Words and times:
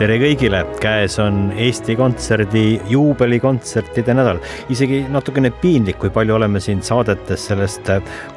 Tere 0.00 0.14
kõigile, 0.16 0.62
käes 0.80 1.18
on 1.20 1.50
Eesti 1.60 1.92
Kontserdi 1.98 2.80
juubelikontsertide 2.88 4.14
nädal. 4.16 4.38
isegi 4.72 5.02
natukene 5.12 5.50
piinlik, 5.60 5.98
kui 6.00 6.08
palju 6.10 6.38
oleme 6.38 6.60
siin 6.60 6.80
saadetes 6.80 7.42
sellest 7.50 7.90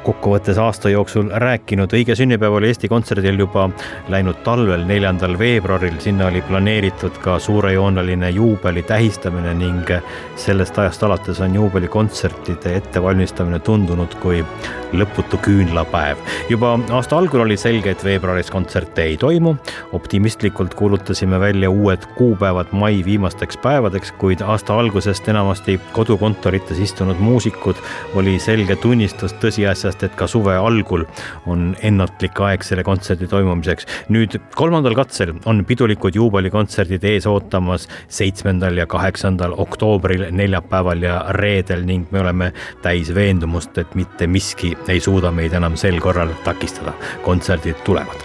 kokkuvõttes 0.04 0.60
aasta 0.60 0.92
jooksul 0.92 1.30
rääkinud. 1.32 1.88
õige 1.88 2.12
sünnipäev 2.20 2.58
oli 2.58 2.68
Eesti 2.68 2.88
Kontserdil 2.88 3.40
juba 3.40 3.70
läinud 4.12 4.42
talvel, 4.44 4.84
neljandal 4.84 5.38
veebruaril. 5.38 5.96
sinna 6.00 6.26
oli 6.26 6.42
planeeritud 6.42 7.16
ka 7.24 7.38
suurejooneline 7.38 8.30
juubeli 8.30 8.82
tähistamine 8.82 9.54
ning 9.54 9.88
sellest 10.36 10.78
ajast 10.78 11.02
alates 11.02 11.40
on 11.40 11.54
juubelikontsertide 11.54 12.76
ettevalmistamine 12.76 13.58
tundunud 13.58 14.14
kui 14.20 14.44
lõputu 14.92 15.40
küünlapäev. 15.40 16.16
juba 16.48 16.76
aasta 16.90 17.16
algul 17.16 17.40
oli 17.40 17.56
selge, 17.56 17.90
et 17.90 18.04
veebruaris 18.04 18.50
kontserte 18.50 19.02
ei 19.02 19.16
toimu. 19.16 19.56
optimistlikult 19.92 20.74
kuulutasime 20.74 21.40
välja 21.40 21.53
välja 21.54 21.70
uued 21.70 22.06
kuupäevad 22.14 22.66
mai 22.72 23.04
viimasteks 23.04 23.56
päevadeks, 23.56 24.12
kuid 24.12 24.40
aasta 24.40 24.78
algusest 24.78 25.28
enamasti 25.28 25.80
kodukontorites 25.92 26.78
istunud 26.78 27.16
muusikud 27.22 27.78
oli 28.14 28.38
selge 28.38 28.76
tunnistus 28.76 29.34
tõsiasjast, 29.38 30.02
et 30.02 30.16
ka 30.18 30.26
suve 30.26 30.56
algul 30.58 31.04
on 31.46 31.76
ennatlik 31.82 32.40
aeg 32.40 32.66
selle 32.66 32.82
kontserdi 32.82 33.30
toimumiseks. 33.30 33.86
nüüd 34.08 34.40
kolmandal 34.54 34.98
katsel 34.98 35.34
on 35.46 35.64
pidulikud 35.64 36.18
juubelikontserdid 36.18 37.04
ees 37.04 37.30
ootamas 37.30 37.86
seitsmendal 38.08 38.76
ja 38.76 38.86
kaheksandal 38.86 39.54
oktoobril, 39.56 40.26
neljapäeval 40.30 41.02
ja 41.02 41.24
reedel 41.38 41.86
ning 41.86 42.10
me 42.10 42.20
oleme 42.20 42.52
täis 42.82 43.14
veendumust, 43.14 43.78
et 43.78 43.94
mitte 43.94 44.26
miski 44.26 44.74
ei 44.88 45.00
suuda 45.00 45.30
meid 45.30 45.54
enam 45.54 45.76
sel 45.76 46.00
korral 46.00 46.34
takistada. 46.44 46.92
kontserdid 47.22 47.84
tulevad 47.84 48.23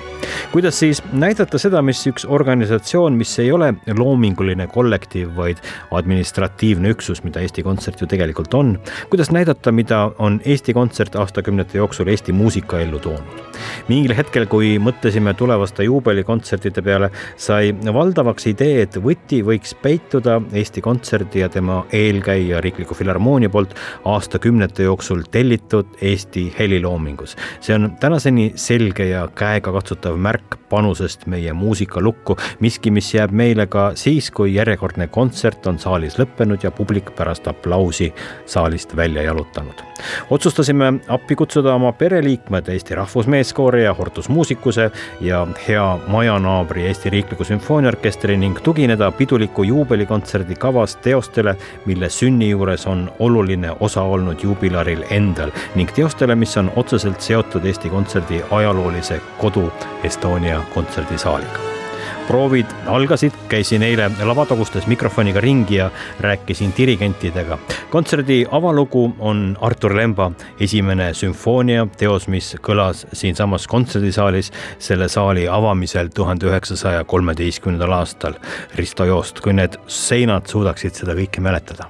kuidas 0.52 0.80
siis 0.80 1.04
näidata 1.14 1.60
seda, 1.62 1.82
mis 1.86 2.02
üks 2.10 2.26
organisatsioon, 2.30 3.18
mis 3.20 3.34
ei 3.40 3.52
ole 3.52 3.74
loominguline 3.98 4.68
kollektiiv, 4.68 5.36
vaid 5.38 5.62
administratiivne 5.92 6.94
üksus, 6.96 7.24
mida 7.24 7.44
Eesti 7.44 7.64
Kontsert 7.64 8.02
ju 8.02 8.08
tegelikult 8.10 8.54
on, 8.54 8.76
kuidas 9.10 9.32
näidata, 9.32 9.72
mida 9.72 10.12
on 10.20 10.42
Eesti 10.46 10.74
Kontsert 10.74 11.16
aastakümnete 11.16 11.78
jooksul 11.78 12.08
Eesti 12.08 12.36
muusikaellu 12.36 13.00
toonud? 13.00 13.46
mingil 13.90 14.14
hetkel, 14.16 14.46
kui 14.50 14.78
mõtlesime 14.82 15.34
tulevaste 15.38 15.84
juubelikontsertide 15.84 16.82
peale, 16.86 17.10
sai 17.38 17.74
valdavaks 17.94 18.48
idee, 18.52 18.84
et 18.86 18.98
võti 19.04 19.42
võiks 19.46 19.74
peituda 19.82 20.40
Eesti 20.54 20.84
Kontserdi 20.86 21.44
ja 21.44 21.50
tema 21.52 21.82
eelkäija 21.94 22.62
Riikliku 22.64 22.96
Filharmoonia 22.98 23.50
poolt 23.50 23.76
aastakümnete 24.06 24.88
jooksul 24.88 25.26
tellitud 25.32 25.98
Eesti 26.02 26.50
heliloomingus. 26.60 27.36
see 27.62 27.76
on 27.76 27.92
tänaseni 28.00 28.52
selge 28.56 29.10
ja 29.10 29.28
käegakatsutav 29.36 30.18
märk 30.20 30.60
panusest 30.70 31.26
meie 31.32 31.54
muusikalukku, 31.54 32.38
miski, 32.60 32.92
mis 32.92 33.14
jääb 33.14 33.34
meile 33.34 33.68
ka 33.68 33.92
siis, 34.00 34.32
kui 34.32 34.54
järjekordne 34.56 35.08
kontsert 35.08 35.68
on 35.68 35.80
saalis 35.80 36.20
lõppenud 36.22 36.64
ja 36.64 36.72
publik 36.72 37.14
pärast 37.18 37.48
aplausi 37.50 38.14
saalist 38.46 38.96
välja 38.96 39.26
jalutanud. 39.30 39.89
Otsustasime 40.30 40.94
appi 41.08 41.36
kutsuda 41.36 41.74
oma 41.74 41.92
pereliikmed 41.92 42.68
Eesti 42.68 42.96
Rahvusmeeskoori 42.96 43.84
ja 43.84 43.94
Hortus 43.94 44.30
Muusikuse 44.30 44.92
ja 45.22 45.48
hea 45.68 45.98
majanaabri 46.08 46.86
Eesti 46.88 47.10
Riikliku 47.10 47.44
Sümfooniaorkestri 47.44 48.38
ning 48.38 48.60
tugineda 48.64 49.12
piduliku 49.12 49.64
juubelikontserdi 49.64 50.56
kavas 50.56 50.96
teostele, 50.96 51.56
mille 51.86 52.10
sünni 52.10 52.50
juures 52.50 52.88
on 52.88 53.12
oluline 53.20 53.72
osa 53.80 54.02
olnud 54.02 54.44
juubilaril 54.44 55.04
endal 55.10 55.52
ning 55.76 55.92
teostele, 55.96 56.36
mis 56.36 56.58
on 56.58 56.72
otseselt 56.76 57.22
seotud 57.22 57.66
Eesti 57.66 57.90
Kontserdi 57.90 58.44
ajaloolise 58.52 59.22
kodu 59.38 59.72
Estonia 60.04 60.62
kontserdisaaliga. 60.74 61.79
Proovid 62.28 62.72
algasid, 62.88 63.36
käisin 63.50 63.84
eile 63.84 64.10
lavatagustes 64.24 64.88
mikrofoniga 64.88 65.42
ringi 65.42 65.76
ja 65.76 65.90
rääkisin 66.20 66.74
dirigentidega. 66.78 67.58
kontserdi 67.90 68.46
avalugu 68.52 69.16
on 69.20 69.58
Artur 69.62 69.96
Lemba 69.96 70.32
esimene 70.60 71.14
sümfoonia, 71.14 71.88
teos, 71.98 72.28
mis 72.28 72.56
kõlas 72.62 73.06
siinsamas 73.14 73.68
kontserdisaalis 73.68 74.52
selle 74.80 75.10
saali 75.10 75.48
avamisel 75.48 76.10
tuhande 76.16 76.50
üheksasaja 76.50 77.04
kolmeteistkümnendal 77.04 77.94
aastal. 78.02 78.34
Risto 78.76 79.06
Joost, 79.06 79.40
kui 79.40 79.54
need 79.54 79.80
seinad 79.88 80.48
suudaksid 80.48 81.02
seda 81.04 81.18
kõike 81.18 81.42
mäletada 81.42 81.90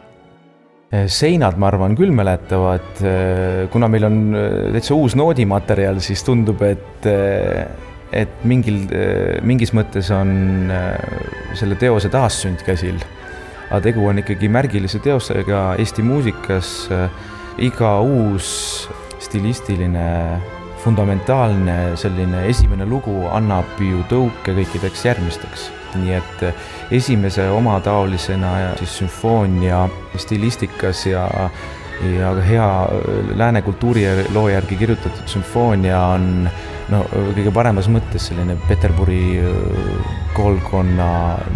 seinad, 0.90 1.57
ma 1.62 1.68
arvan, 1.69 1.94
küll 1.97 2.09
mäletavad, 2.16 3.01
kuna 3.69 3.90
meil 3.91 4.07
on 4.07 4.16
täitsa 4.74 4.97
uus 4.97 5.13
noodimaterjal, 5.19 6.00
siis 6.01 6.24
tundub, 6.25 6.63
et 6.66 7.06
et 8.12 8.44
mingil, 8.47 8.84
mingis 9.46 9.74
mõttes 9.78 10.09
on 10.14 10.72
äh, 10.74 10.96
selle 11.58 11.78
teose 11.80 12.09
taassünd 12.09 12.64
käsil. 12.66 13.00
aga 13.70 13.81
tegu 13.86 14.08
on 14.09 14.18
ikkagi 14.18 14.50
märgilise 14.50 15.00
teosega 15.00 15.75
Eesti 15.78 16.02
muusikas. 16.03 16.90
iga 17.59 18.00
uus 18.02 18.90
stilistiline, 19.19 20.40
fundamentaalne 20.80 21.98
selline 22.00 22.46
esimene 22.48 22.86
lugu 22.86 23.28
annab 23.28 23.78
ju 23.80 24.03
tõuke 24.09 24.56
kõikideks 24.56 25.06
järgmisteks. 25.06 25.72
nii 25.96 26.14
et 26.14 26.44
esimese 26.92 27.50
omataolisena 27.50 28.75
siis 28.78 28.98
sümfoonia 28.98 29.88
stilistikas 30.18 31.06
ja 31.06 31.28
ja 32.00 32.34
hea 32.36 32.88
lääne 33.36 33.62
kultuuriloo 33.62 34.50
järgi 34.50 34.75
kirjutatud 34.75 35.28
sümfoonia 35.28 36.00
on 36.00 36.50
no 36.91 37.03
kõige 37.11 37.51
paremas 37.53 37.89
mõttes 37.91 38.29
selline 38.29 38.57
Peterburi 38.67 39.23
äh, 39.41 40.13
koolkonna 40.38 41.09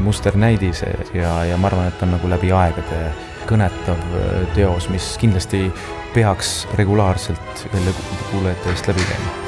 musternäidis 0.03 0.83
ja, 1.16 1.35
ja 1.47 1.59
ma 1.59 1.69
arvan, 1.71 1.89
et 1.89 2.03
on 2.05 2.13
nagu 2.16 2.31
läbi 2.31 2.51
aegade 2.53 3.03
kõnetav 3.49 4.09
äh, 4.19 4.33
teos, 4.57 4.89
mis 4.94 5.13
kindlasti 5.21 5.66
peaks 6.13 6.63
regulaarselt 6.79 7.66
jälle 7.73 7.95
kuulajate 8.31 8.75
eest 8.75 8.91
läbi 8.91 9.07
käima 9.09 9.39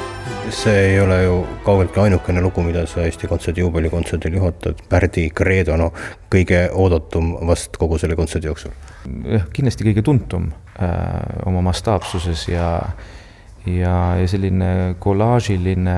see 0.54 0.82
ei 0.92 0.98
ole 1.02 1.16
ju 1.24 1.38
kaugeltki 1.66 1.98
ainukene 2.04 2.38
lugu, 2.42 2.62
mida 2.62 2.84
sa 2.86 3.02
Eesti 3.02 3.26
Kontserdi 3.26 3.64
juubelikontserdil 3.64 4.36
juhatad, 4.38 4.78
Pärdi 4.88 5.24
Credo, 5.34 5.74
no 5.74 5.88
kõige 6.30 6.68
oodatum 6.70 7.32
vast 7.48 7.74
kogu 7.82 7.98
selle 7.98 8.14
kontserdi 8.14 8.46
jooksul. 8.46 8.74
jah, 9.26 9.48
kindlasti 9.54 9.88
kõige 9.88 10.06
tuntum 10.06 10.52
äh, 10.78 11.46
oma 11.50 11.64
mastaapsuses 11.66 12.46
ja 12.52 12.68
äh, 12.78 13.16
ja, 13.66 14.16
ja 14.20 14.28
selline 14.28 14.96
kollaažiline 15.02 15.96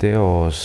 teos, 0.00 0.60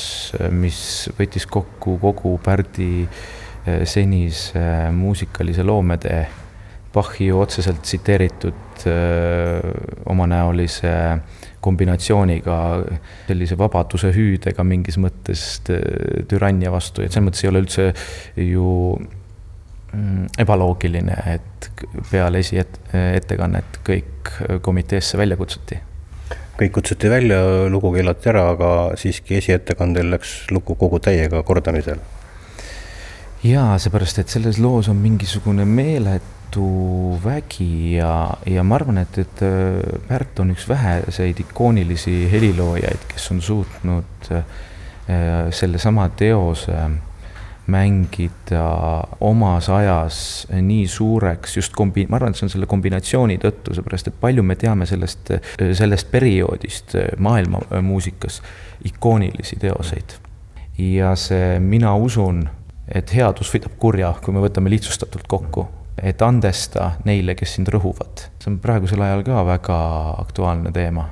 mis 0.54 0.82
võttis 1.18 1.46
kokku 1.50 1.98
kogu 2.02 2.36
Pärdi 2.44 3.04
eh, 3.04 3.84
senise 3.90 4.64
muusikalise 4.96 5.66
loometee, 5.68 6.24
Bachi 6.92 7.30
otseselt 7.32 7.86
tsiteeritud 7.86 8.88
eh, 8.90 9.62
omanäolise 10.12 10.92
kombinatsiooniga, 11.62 12.58
sellise 13.30 13.56
vabaduse 13.58 14.10
hüüdega 14.16 14.66
mingis 14.68 14.98
mõttes 15.00 15.46
eh, 15.72 16.26
türannia 16.28 16.74
vastu, 16.74 17.06
et 17.06 17.14
selles 17.14 17.30
mõttes 17.30 17.46
ei 17.46 17.52
ole 17.52 17.62
üldse 17.64 17.88
ju 18.50 18.74
mm, 18.98 20.34
ebaloogiline, 20.42 21.22
et 21.38 21.72
peale 22.10 22.42
esiettekannet 22.42 23.80
kõik 23.88 24.36
komiteesse 24.66 25.22
välja 25.22 25.38
kutsuti 25.40 25.80
kõik 26.62 26.76
kutsuti 26.78 27.10
välja, 27.10 27.42
lugu 27.74 27.90
keelati 27.96 28.30
ära, 28.30 28.44
aga 28.54 28.72
siiski 29.00 29.40
esiettekandel 29.40 30.12
läks 30.14 30.36
lugu 30.54 30.76
kogu 30.78 31.00
täiega 31.02 31.42
kordamisele. 31.44 32.02
jaa, 33.44 33.78
seepärast, 33.82 34.20
et 34.22 34.30
selles 34.30 34.60
loos 34.62 34.90
on 34.92 35.00
mingisugune 35.02 35.66
meeletu 35.66 37.18
vägi 37.24 37.96
ja, 37.96 38.14
ja 38.46 38.64
ma 38.64 38.78
arvan, 38.78 39.02
et, 39.02 39.18
et 39.18 39.42
äh, 39.48 40.02
Pärt 40.08 40.40
on 40.44 40.54
üks 40.54 40.68
väheseid 40.70 41.42
ikoonilisi 41.42 42.28
heliloojaid, 42.32 43.08
kes 43.14 43.32
on 43.34 43.42
suutnud 43.42 44.30
äh, 44.36 44.60
sellesama 45.50 46.10
teose 46.16 46.78
mängida 47.68 48.64
omas 49.20 49.70
ajas 49.70 50.48
nii 50.52 50.88
suureks 50.88 51.58
just 51.58 51.76
kombi-, 51.78 52.08
ma 52.10 52.18
arvan, 52.18 52.34
et 52.34 52.40
see 52.40 52.48
on 52.48 52.54
selle 52.54 52.70
kombinatsiooni 52.70 53.38
tõttu, 53.42 53.76
seepärast 53.78 54.10
et 54.12 54.18
palju 54.22 54.44
me 54.44 54.58
teame 54.60 54.88
sellest, 54.90 55.34
sellest 55.78 56.12
perioodist 56.12 56.96
maailma 57.22 57.62
muusikas 57.86 58.42
ikoonilisi 58.90 59.60
teoseid. 59.62 60.18
ja 60.78 61.16
see 61.16 61.60
Mina 61.60 61.94
usun, 61.96 62.48
et 62.88 63.14
headus 63.14 63.54
võidab 63.54 63.78
kurja, 63.80 64.16
kui 64.24 64.34
me 64.34 64.42
võtame 64.44 64.74
lihtsustatult 64.74 65.28
kokku 65.30 65.68
et 66.02 66.22
andesta 66.26 66.96
neile, 67.06 67.36
kes 67.38 67.58
sind 67.58 67.70
rõhuvad. 67.70 68.26
see 68.42 68.50
on 68.50 68.58
praegusel 68.62 69.02
ajal 69.06 69.22
ka 69.26 69.44
väga 69.46 69.78
aktuaalne 70.24 70.72
teema. 70.74 71.06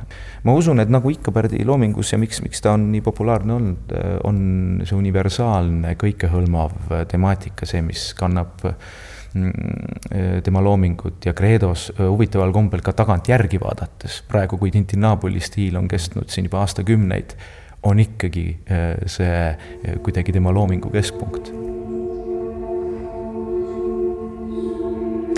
ma 0.44 0.56
usun, 0.56 0.80
et 0.80 0.90
nagu 0.90 1.12
ikka 1.12 1.32
Pärdi 1.36 1.62
loomingus 1.66 2.14
ja 2.14 2.18
miks, 2.18 2.42
miks 2.42 2.62
ta 2.62 2.74
on 2.74 2.90
nii 2.92 3.04
populaarne 3.06 3.54
olnud, 3.54 3.94
on 4.24 4.82
see 4.84 4.98
universaalne, 4.98 5.94
kõikehõlmav 6.00 7.06
temaatika, 7.12 7.68
see, 7.70 7.84
mis 7.86 8.14
kannab 8.18 8.66
mm, 8.66 10.42
tema 10.44 10.64
loomingut 10.66 11.30
ja 11.30 11.36
Credos 11.38 11.90
huvitaval 12.00 12.54
kombel 12.56 12.82
ka 12.82 12.96
tagantjärgi 12.98 13.62
vaadates, 13.62 14.24
praegu 14.28 14.58
kui 14.58 14.72
Tintinabuli 14.74 15.44
stiil 15.44 15.78
on 15.78 15.88
kestnud 15.92 16.32
siin 16.34 16.50
juba 16.50 16.64
aastakümneid, 16.66 17.38
on 17.84 18.00
ikkagi 18.00 18.46
eh, 18.66 18.96
see 19.08 19.34
eh, 19.50 20.00
kuidagi 20.04 20.36
tema 20.36 20.54
loomingu 20.56 20.92
keskpunkt 20.92 21.54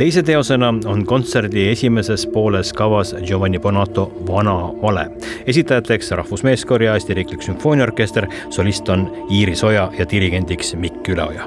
teise 0.02 0.24
teosena 0.26 0.72
on 0.90 1.04
kontserdi 1.06 1.68
esimeses 1.70 2.24
pooles 2.34 2.72
kavas 2.74 3.12
Giovanni 3.26 3.60
Bonato 3.60 4.08
Vana 4.28 4.56
vale. 4.82 5.06
esitajateks 5.46 6.12
Rahvusmeeskoor 6.12 6.84
ja 6.84 6.94
Eesti 6.94 7.14
Riiklik 7.14 7.42
Sümfooniaorkester, 7.42 8.26
solist 8.50 8.90
on 8.90 9.06
Iiris 9.30 9.64
Oja 9.64 9.92
ja 10.00 10.06
dirigendiks 10.10 10.74
Mikk 10.76 11.10
Üleoja. 11.10 11.46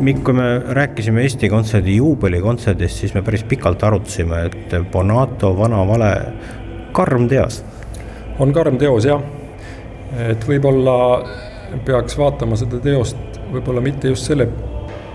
Mikk, 0.00 0.24
kui 0.24 0.34
me 0.34 0.58
rääkisime 0.58 1.22
Eesti 1.22 1.48
Kontserdi 1.48 1.96
juubelikontserdist, 1.96 2.98
siis 3.04 3.14
me 3.14 3.22
päris 3.22 3.44
pikalt 3.44 3.82
arutasime, 3.86 4.42
et 4.46 4.74
Bonato 4.90 5.54
Vana 5.58 5.86
vale, 5.86 6.12
karm 6.92 7.28
teos. 7.28 7.62
on 8.38 8.52
karm 8.52 8.78
teos 8.78 9.06
jah, 9.06 9.22
et 10.18 10.48
võib-olla 10.48 10.98
peaks 11.86 12.18
vaatama 12.18 12.56
seda 12.56 12.82
teost 12.82 13.38
võib-olla 13.52 13.80
mitte 13.80 14.10
just 14.10 14.26
selle 14.26 14.48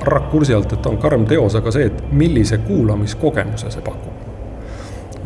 rakursi 0.02 0.54
alt, 0.54 0.74
et 0.74 0.88
on 0.90 0.98
karm 1.02 1.26
teos, 1.30 1.56
aga 1.60 1.72
see, 1.76 1.90
et 1.90 2.02
millise 2.16 2.62
kuulamiskogemuse 2.66 3.72
see 3.74 3.86
pakub. 3.86 4.26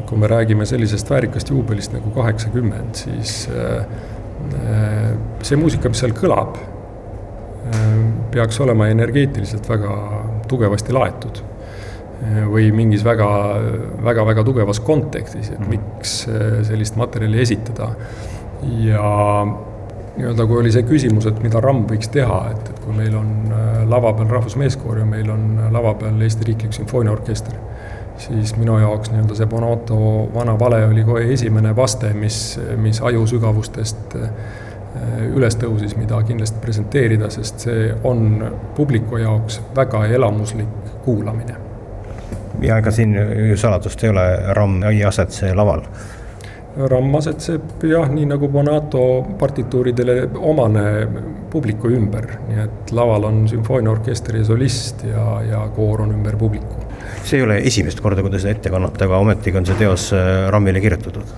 kui 0.03 0.19
me 0.19 0.27
räägime 0.27 0.65
sellisest 0.65 1.09
väärikast 1.09 1.49
juubelist 1.49 1.93
nagu 1.93 2.11
kaheksakümmend, 2.13 2.95
siis 2.95 3.47
äh, 3.49 3.85
äh, 4.59 5.07
see 5.41 5.57
muusika, 5.57 5.89
mis 5.89 6.03
seal 6.03 6.13
kõlab, 6.13 6.59
äh, 6.59 7.87
peaks 8.35 8.59
olema 8.61 8.91
energeetiliselt 8.93 9.69
väga 9.69 9.95
tugevasti 10.47 10.93
laetud 10.93 11.41
või 12.23 12.69
mingis 12.71 13.01
väga, 13.03 13.27
väga, 14.05 14.23
väga 14.25 14.43
tugevas 14.47 14.79
kontekstis, 14.79 15.49
et 15.49 15.59
mhm. 15.59 15.73
miks 15.73 16.13
sellist 16.69 16.95
materjali 16.95 17.41
esitada. 17.41 17.89
ja 18.79 19.09
nii-öelda, 20.17 20.45
kui 20.45 20.59
oli 20.61 20.71
see 20.71 20.83
küsimus, 20.87 21.25
et 21.29 21.39
mida 21.43 21.61
RAM 21.63 21.83
võiks 21.89 22.09
teha, 22.13 22.39
et, 22.53 22.69
et 22.69 22.81
kui 22.83 22.95
meil 22.95 23.15
on 23.17 23.31
äh, 23.49 23.69
lava 23.89 24.13
peal 24.17 24.29
Rahvusmeeskoor 24.29 25.01
ja 25.01 25.05
meil 25.09 25.29
on 25.33 25.47
äh, 25.57 25.71
lava 25.73 25.95
peal 25.99 26.21
Eesti 26.21 26.49
Riiklik 26.49 26.75
Sümfooniaorkester, 26.77 27.55
siis 28.21 28.53
minu 28.59 28.77
jaoks 28.81 29.11
nii-öelda 29.11 29.37
see 29.39 29.49
Bonato 29.49 29.97
Vana 30.33 30.57
vale 30.59 30.83
oli 30.85 31.05
kohe 31.07 31.25
esimene 31.33 31.73
vaste, 31.75 32.13
mis, 32.13 32.59
mis 32.77 33.01
aju 33.01 33.25
sügavustest 33.33 34.17
äh, 34.21 34.29
üles 35.33 35.57
tõusis, 35.57 35.97
mida 35.97 36.21
kindlasti 36.27 36.61
presenteerida, 36.61 37.29
sest 37.33 37.65
see 37.65 37.89
on 38.05 38.43
publiku 38.77 39.17
jaoks 39.17 39.61
väga 39.75 40.05
elamuslik 40.05 40.91
kuulamine. 41.05 41.57
ja 42.61 42.77
ega 42.77 42.91
siin 42.91 43.15
ju 43.49 43.57
saladust 43.57 44.03
ei 44.03 44.13
ole, 44.13 44.27
RAM 44.53 44.83
ei 44.91 45.01
asetse 45.05 45.55
laval 45.57 45.81
Ramm 46.77 47.15
asetseb 47.19 47.83
jah, 47.85 48.07
nii 48.09 48.25
nagu 48.25 48.47
Bonato 48.49 49.03
partituuridele 49.39 50.15
omane 50.33 50.85
publiku 51.53 51.91
ümber, 51.93 52.25
nii 52.47 52.63
et 52.63 52.93
laval 52.97 53.27
on 53.29 53.43
sümfooniaorkester 53.49 54.39
ja 54.39 54.45
solist 54.47 55.03
ja, 55.05 55.25
ja 55.45 55.59
koor 55.75 56.01
on 56.07 56.15
ümber 56.15 56.37
publiku. 56.37 56.81
see 57.23 57.37
ei 57.37 57.43
ole 57.45 57.57
esimest 57.69 58.01
korda, 58.01 58.23
kui 58.25 58.33
te 58.33 58.41
seda 58.41 58.55
ette 58.57 58.71
kannate, 58.73 59.05
aga 59.05 59.19
ometigi 59.21 59.59
on 59.59 59.67
see 59.69 59.77
teos 59.77 60.09
äh, 60.17 60.47
Rammile 60.51 60.81
kirjutatud? 60.81 61.35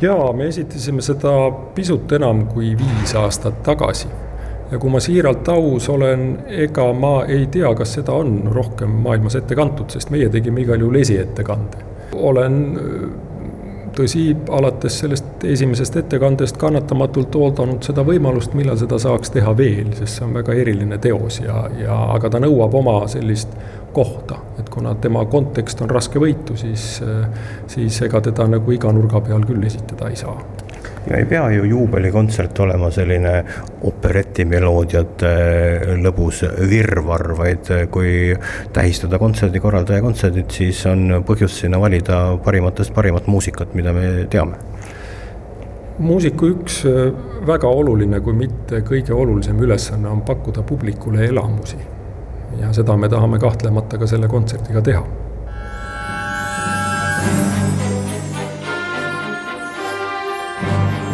jaa, 0.00 0.32
me 0.32 0.48
esitasime 0.48 1.04
seda 1.04 1.34
pisut 1.76 2.12
enam 2.16 2.46
kui 2.48 2.72
viis 2.78 3.14
aastat 3.20 3.60
tagasi 3.66 4.08
ja 4.70 4.80
kui 4.80 4.90
ma 4.90 5.00
siiralt 5.02 5.48
aus 5.52 5.90
olen, 5.92 6.24
ega 6.64 6.88
ma 6.96 7.14
ei 7.28 7.46
tea, 7.52 7.68
kas 7.76 7.98
seda 7.98 8.16
on 8.16 8.40
rohkem 8.54 8.96
maailmas 9.04 9.36
ette 9.38 9.56
kantud, 9.58 9.92
sest 9.92 10.10
meie 10.14 10.32
tegime 10.32 10.64
igal 10.64 10.80
juhul 10.80 11.02
esiettekande. 11.04 11.84
olen 12.14 12.58
tõsi, 13.96 14.24
alates 14.52 14.98
sellest 15.02 15.44
esimesest 15.48 15.96
ettekandest 16.02 16.58
kannatamatult 16.60 17.36
oodanud 17.40 17.84
seda 17.86 18.04
võimalust, 18.06 18.54
millal 18.58 18.78
seda 18.80 18.98
saaks 19.02 19.32
teha 19.34 19.54
veel, 19.56 19.92
sest 19.98 20.18
see 20.18 20.26
on 20.26 20.34
väga 20.36 20.56
eriline 20.64 20.98
teos 21.02 21.40
ja, 21.44 21.64
ja 21.78 21.98
aga 22.16 22.32
ta 22.34 22.42
nõuab 22.42 22.74
oma 22.80 22.98
sellist 23.10 23.54
kohta, 23.94 24.40
et 24.58 24.68
kuna 24.70 24.94
tema 24.98 25.22
kontekst 25.30 25.82
on 25.84 25.90
raskevõitu, 25.90 26.58
siis, 26.58 26.98
siis 27.70 28.02
ega 28.02 28.20
teda 28.24 28.48
nagu 28.56 28.74
iga 28.74 28.92
nurga 28.92 29.22
peal 29.22 29.46
küll 29.46 29.66
esitada 29.70 30.10
ei 30.10 30.18
saa 30.18 30.63
ja 31.10 31.16
ei 31.16 31.24
pea 31.28 31.50
ju 31.50 31.64
juubelikontsert 31.68 32.58
olema 32.64 32.90
selline 32.94 33.34
operetimeloodiate 33.84 35.32
lõbus 36.00 36.44
virvarr, 36.70 37.34
vaid 37.38 37.72
kui 37.92 38.34
tähistada 38.72 39.18
kontserdikorraldaja 39.20 40.04
kontserdit, 40.04 40.50
siis 40.50 40.84
on 40.90 41.20
põhjust 41.26 41.64
sinna 41.64 41.80
valida 41.80 42.22
parimatest 42.44 42.94
parimat 42.94 43.26
muusikat, 43.26 43.74
mida 43.74 43.92
me 43.96 44.06
teame 44.30 44.60
muusiku 45.98 46.48
üks 46.50 46.80
väga 47.46 47.68
oluline, 47.70 48.18
kui 48.20 48.34
mitte 48.34 48.80
kõige 48.86 49.14
olulisem 49.14 49.60
ülesanne 49.62 50.08
on 50.10 50.24
pakkuda 50.26 50.62
publikule 50.66 51.28
elamusi. 51.28 51.76
ja 52.58 52.72
seda 52.72 52.96
me 52.96 53.08
tahame 53.08 53.38
kahtlemata 53.38 53.98
ka 53.98 54.06
selle 54.06 54.28
kontserdiga 54.30 54.82
teha 54.82 55.02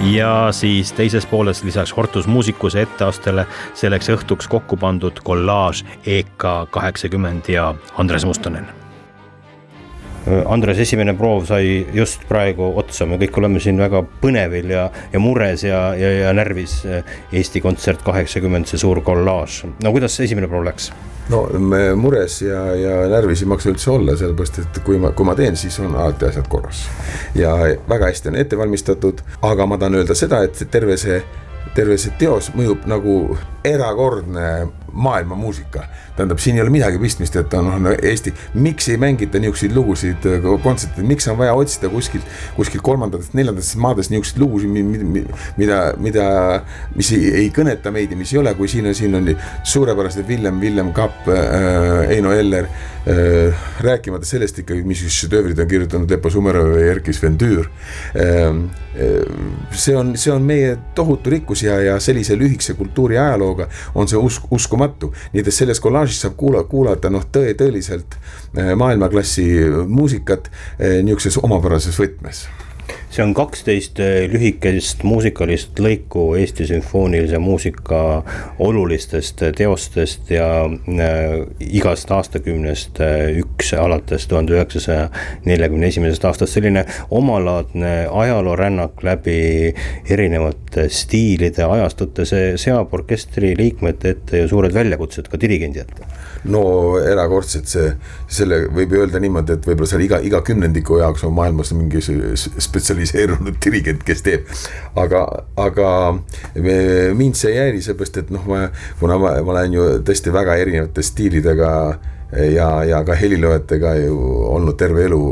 ja 0.02 0.48
siis 0.50 0.92
teises 0.92 1.26
pooles 1.26 1.64
lisaks 1.64 1.96
Hortus 1.96 2.26
Musicuse 2.26 2.82
etteastele 2.82 3.46
selleks 3.74 4.10
õhtuks 4.10 4.48
kokku 4.48 4.76
pandud 4.76 5.20
kollaaž 5.24 5.84
EK 6.06 6.44
kaheksakümmend 6.70 7.48
ja 7.48 7.74
Andres 7.98 8.24
Mustonen. 8.24 8.79
Andres, 10.28 10.78
esimene 10.82 11.14
proov 11.16 11.46
sai 11.48 11.86
just 11.96 12.26
praegu 12.28 12.66
otsa, 12.80 13.06
me 13.08 13.16
kõik 13.20 13.38
oleme 13.40 13.60
siin 13.62 13.80
väga 13.80 14.02
põnevil 14.20 14.68
ja, 14.74 14.88
ja 15.12 15.22
mures 15.22 15.64
ja, 15.64 15.80
ja, 15.96 16.10
ja 16.26 16.34
närvis. 16.36 16.80
Eesti 17.32 17.62
Kontsert 17.64 18.04
kaheksakümmend, 18.04 18.68
see 18.68 18.80
suur 18.80 19.00
kollaaž, 19.06 19.62
no 19.80 19.94
kuidas 19.94 20.18
esimene 20.20 20.50
proov 20.50 20.68
läks? 20.68 20.90
no 21.30 21.44
mures 21.94 22.40
ja, 22.42 22.62
ja 22.74 22.94
närvis 23.10 23.44
ei 23.44 23.50
maksa 23.52 23.70
üldse 23.70 23.92
olla, 23.92 24.16
sellepärast 24.18 24.56
et 24.64 24.80
kui 24.86 24.98
ma, 24.98 25.12
kui 25.14 25.28
ma 25.28 25.36
teen, 25.38 25.54
siis 25.56 25.76
on 25.78 25.94
alati 25.94 26.26
asjad 26.26 26.48
korras. 26.50 26.82
ja 27.38 27.54
väga 27.88 28.10
hästi 28.10 28.32
on 28.32 28.40
ette 28.40 28.58
valmistatud, 28.58 29.22
aga 29.46 29.68
ma 29.70 29.78
tahan 29.78 30.00
öelda 30.00 30.16
seda, 30.18 30.42
et 30.46 30.58
terve 30.72 30.98
see 31.00 31.20
terve 31.74 31.96
see 32.00 32.12
teos 32.18 32.50
mõjub 32.56 32.86
nagu 32.90 33.16
erakordne 33.66 34.46
maailmamuusika. 34.92 35.84
tähendab, 36.16 36.38
siin 36.38 36.56
ei 36.56 36.62
ole 36.62 36.70
midagi 36.70 36.98
pistmist, 36.98 37.36
et 37.36 37.54
on, 37.54 37.68
on 37.72 37.86
Eesti, 38.02 38.32
miks 38.54 38.88
ei 38.88 38.96
mängita 39.00 39.38
niisuguseid 39.38 39.76
lugusid 39.76 40.26
äh, 40.28 40.48
kontsertidel, 40.62 41.06
miks 41.08 41.28
on 41.28 41.38
vaja 41.38 41.54
otsida 41.54 41.88
kuskilt, 41.88 42.26
kuskilt 42.56 42.84
kolmandatest, 42.84 43.34
neljandatest 43.34 43.76
maadest 43.80 44.12
niisuguseid 44.12 44.42
lugusid, 44.42 44.68
mida, 45.56 45.80
mida, 46.00 46.26
mis 46.96 47.12
ei, 47.16 47.30
ei 47.44 47.48
kõneta 47.54 47.92
meid 47.94 48.12
ja 48.12 48.18
mis 48.18 48.34
ei 48.34 48.42
ole, 48.42 48.54
kui 48.58 48.68
siin 48.68 48.90
on, 48.90 48.96
siin 48.96 49.16
on 49.16 49.30
suurepärased 49.64 50.28
Villem, 50.28 50.60
Villem 50.60 50.92
Kapp 50.92 51.28
äh,, 51.28 52.10
Eino 52.16 52.32
Eller 52.32 52.64
äh,. 53.06 53.54
rääkimata 53.80 54.26
sellest 54.26 54.58
ikkagi, 54.58 54.84
mis 54.84 55.02
šedöövrid 55.08 55.58
on 55.58 55.68
kirjutanud 55.68 56.10
Lepo 56.10 56.30
Sumerov 56.30 56.74
ja 56.76 56.90
Erkki 56.92 57.12
Sven 57.16 57.38
Tüür 57.38 57.70
äh,. 58.14 58.60
see 59.72 59.96
on, 59.96 60.16
see 60.18 60.32
on 60.32 60.42
meie 60.42 60.74
tohutu 60.94 61.30
rikkus 61.30 61.62
ja, 61.62 61.78
ja 61.80 62.00
sellise 62.02 62.34
lühikese 62.38 62.74
kultuuri 62.74 63.18
ajalooga 63.18 63.68
on 63.94 64.08
see 64.10 64.18
usk, 64.18 64.50
uskumatu. 64.50 64.79
Nii 65.32 65.42
et 65.42 65.52
selles 65.54 65.80
kollaažis 65.80 66.22
saab 66.24 66.36
kuula, 66.40 66.64
kuulata 66.68 67.10
noh, 67.12 67.26
tõe, 67.32 67.54
tõeliselt 67.58 68.16
äh, 68.16 68.72
maailmaklassi 68.78 69.46
muusikat 69.88 70.50
äh, 70.50 71.00
niisuguses 71.04 71.38
omapärases 71.42 71.98
võtmes 72.00 72.46
see 73.10 73.24
on 73.24 73.32
kaksteist 73.34 73.98
äh, 74.00 74.24
lühikest 74.30 75.02
muusikalist 75.06 75.78
lõiku 75.82 76.28
Eesti 76.38 76.68
sümfoonilise 76.68 77.40
muusika 77.42 78.22
olulistest 78.62 79.42
äh, 79.42 79.52
teostest 79.56 80.30
ja 80.30 80.46
äh, 80.66 81.24
igast 81.58 82.10
aastakümnest 82.14 83.02
üks 83.40 83.72
alates 83.74 84.28
tuhande 84.30 84.54
üheksasaja 84.54 85.08
neljakümne 85.46 85.90
esimesest 85.90 86.24
aastast, 86.28 86.54
selline 86.54 86.84
omalaadne 87.10 87.94
ajaloorännak 88.06 89.02
läbi 89.02 89.40
erinevate 90.10 90.86
stiilide, 90.94 91.66
ajastute, 91.66 92.26
see 92.28 92.54
seab 92.60 92.94
orkestri 92.94 93.56
liikmete 93.58 94.14
ette 94.14 94.44
ju 94.44 94.50
suured 94.54 94.74
väljakutsed 94.76 95.30
ka 95.32 95.40
dirigendi 95.40 95.82
ette 95.82 96.06
no 96.48 96.62
erakordselt 97.02 97.68
see, 97.68 97.90
selle 98.30 98.62
võib 98.72 98.94
öelda 98.96 99.20
niimoodi, 99.20 99.56
et 99.58 99.66
võib-olla 99.66 99.90
seal 99.90 100.04
iga, 100.04 100.20
iga 100.24 100.40
kümnendiku 100.46 101.00
jaoks 101.02 101.24
on 101.26 101.34
maailmas 101.36 101.72
mingi 101.76 102.00
spetsialiseerunud 103.06 103.56
dirigent, 103.64 104.04
kes 104.04 104.22
teeb. 104.22 104.46
aga, 104.96 105.24
aga 105.56 105.88
mind 107.16 107.38
see 107.38 107.56
häiri, 107.56 107.82
seepärast 107.82 108.20
et 108.22 108.30
noh, 108.30 108.44
ma, 108.48 108.68
kuna 109.00 109.18
ma, 109.18 109.34
ma 109.44 109.54
olen 109.56 109.76
ju 109.76 109.88
tõesti 110.06 110.32
väga 110.32 110.56
erinevate 110.60 111.02
stiilidega 111.02 111.72
ja, 112.54 112.68
ja 112.86 113.00
ka 113.06 113.16
heliloojatega 113.18 113.94
ju 114.04 114.18
olnud 114.50 114.76
terve 114.78 115.04
elu 115.08 115.22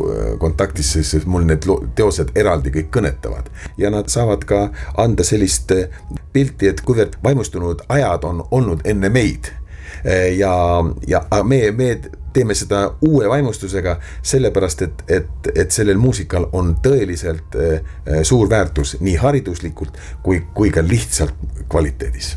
kontaktis, 0.42 0.94
siis 0.98 1.26
mul 1.26 1.46
need 1.46 1.66
teosed 1.98 2.34
eraldi 2.38 2.72
kõik 2.75 2.90
kõnetavad. 2.94 3.50
ja 3.78 3.90
nad 3.90 4.08
saavad 4.08 4.44
ka 4.48 4.68
anda 4.96 5.25
sellist 5.25 5.72
pilti, 6.32 6.68
et 6.68 6.82
kuivõrd 6.82 7.20
vaimustunud 7.25 7.87
ajad 7.88 8.25
on 8.25 8.44
olnud 8.50 8.84
enne 8.84 9.08
meid 9.12 9.52
Eh, 10.04 10.38
ja, 10.38 10.84
ja 11.06 11.22
me, 11.44 11.70
me 11.70 11.96
teeme 12.32 12.54
seda 12.54 12.85
uue 13.06 13.28
vaimustusega, 13.28 13.99
sellepärast 14.23 14.82
et, 14.82 15.02
et, 15.08 15.50
et 15.54 15.70
sellel 15.75 15.99
muusikal 16.00 16.49
on 16.52 16.76
tõeliselt 16.85 17.56
eh, 17.58 17.80
suur 18.23 18.50
väärtus 18.50 18.99
nii 19.00 19.16
hariduslikult 19.23 19.99
kui, 20.23 20.42
kui 20.54 20.70
ka 20.75 20.85
lihtsalt 20.85 21.35
kvaliteedis 21.68 22.35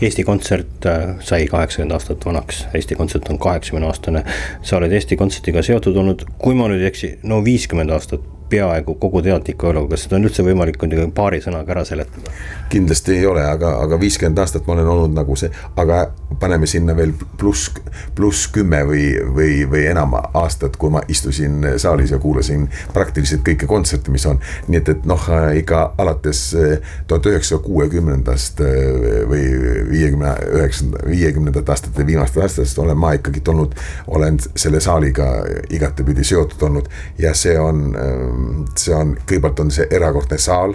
Eesti 0.00 0.24
Kontsert 0.24 0.86
äh, 0.86 1.18
sai 1.20 1.46
kaheksakümmend 1.46 1.92
aastat 1.92 2.24
vanaks, 2.26 2.62
Eesti 2.74 2.96
Kontsert 2.96 3.28
on 3.28 3.38
kaheksakümne 3.38 3.86
aastane. 3.86 4.24
sa 4.62 4.76
oled 4.76 4.92
Eesti 4.92 5.16
Kontserdiga 5.16 5.62
seotud 5.62 5.96
olnud, 5.96 6.24
kui 6.38 6.56
ma 6.56 6.70
nüüd 6.72 6.80
ei 6.80 6.88
eksi, 6.88 7.10
no 7.22 7.42
viiskümmend 7.44 7.92
aastat 7.92 8.24
peaaegu 8.50 8.94
kogu 9.00 9.22
teadliku 9.24 9.70
ajalugu, 9.70 9.92
kas 9.94 10.06
seda 10.06 10.18
on 10.18 10.28
üldse 10.28 10.44
võimalik 10.46 10.78
kuidagi 10.80 11.06
paari 11.14 11.40
sõnaga 11.44 11.76
ära 11.76 11.84
seletada? 11.88 12.34
kindlasti 12.70 13.16
ei 13.18 13.26
ole, 13.26 13.42
aga, 13.42 13.72
aga 13.82 13.98
viiskümmend 14.00 14.38
aastat 14.38 14.66
ma 14.66 14.76
olen 14.76 14.88
olnud 14.92 15.14
nagu 15.16 15.34
see, 15.38 15.50
aga 15.80 16.04
paneme 16.40 16.68
sinna 16.70 16.94
veel 16.96 17.12
pluss, 17.38 17.70
pluss 18.14 18.46
kümme 18.54 18.82
või, 18.86 19.04
või, 19.34 19.64
või 19.70 19.84
enam 19.90 20.14
aastat, 20.20 20.76
kui 20.80 20.92
ma 20.94 21.02
istusin 21.10 21.64
saalis 21.82 22.14
ja 22.14 22.20
kuulasin 22.22 22.68
praktiliselt 22.94 23.42
kõiki 23.46 23.66
kontserte, 23.70 24.12
mis 24.14 24.26
on. 24.30 24.38
nii 24.68 24.78
et, 24.78 24.92
et 24.94 25.08
noh, 25.08 25.26
ikka 25.58 25.82
alates 25.98 26.42
eh, 26.54 26.92
tuhat 27.10 27.26
üheksasaja 27.32 27.60
kuuekümnendast 27.64 28.62
eh, 28.66 29.24
või 29.30 29.42
viiekümne 29.90 30.34
üheksanda, 30.60 31.02
viiekümnendate 31.10 31.74
aastate 31.74 32.06
viimastest 32.06 32.44
aastatest 32.46 32.78
olen 32.78 32.98
ma 32.98 33.12
ikkagi 33.18 33.42
olnud, 33.50 33.74
olen 34.06 34.38
selle 34.54 34.80
saaliga 34.80 35.32
igatepidi 35.70 36.24
seotud 36.24 36.62
olnud 36.68 36.90
ja 37.18 37.34
see 37.34 37.58
on 37.60 37.90
eh, 37.98 38.39
see 38.76 38.94
on, 38.94 39.16
kõigepealt 39.26 39.64
on 39.64 39.74
see 39.74 39.86
erakordne 39.90 40.38
saal, 40.38 40.74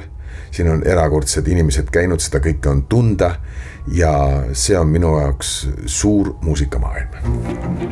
siin 0.52 0.72
on 0.72 0.84
erakordsed 0.88 1.48
inimesed 1.52 1.92
käinud, 1.94 2.24
seda 2.24 2.42
kõike 2.44 2.72
on 2.72 2.86
tunda 2.90 3.36
ja 3.94 4.16
see 4.54 4.78
on 4.80 4.90
minu 4.92 5.18
jaoks 5.20 5.58
suur 5.86 6.36
muusikamaailm 6.42 7.85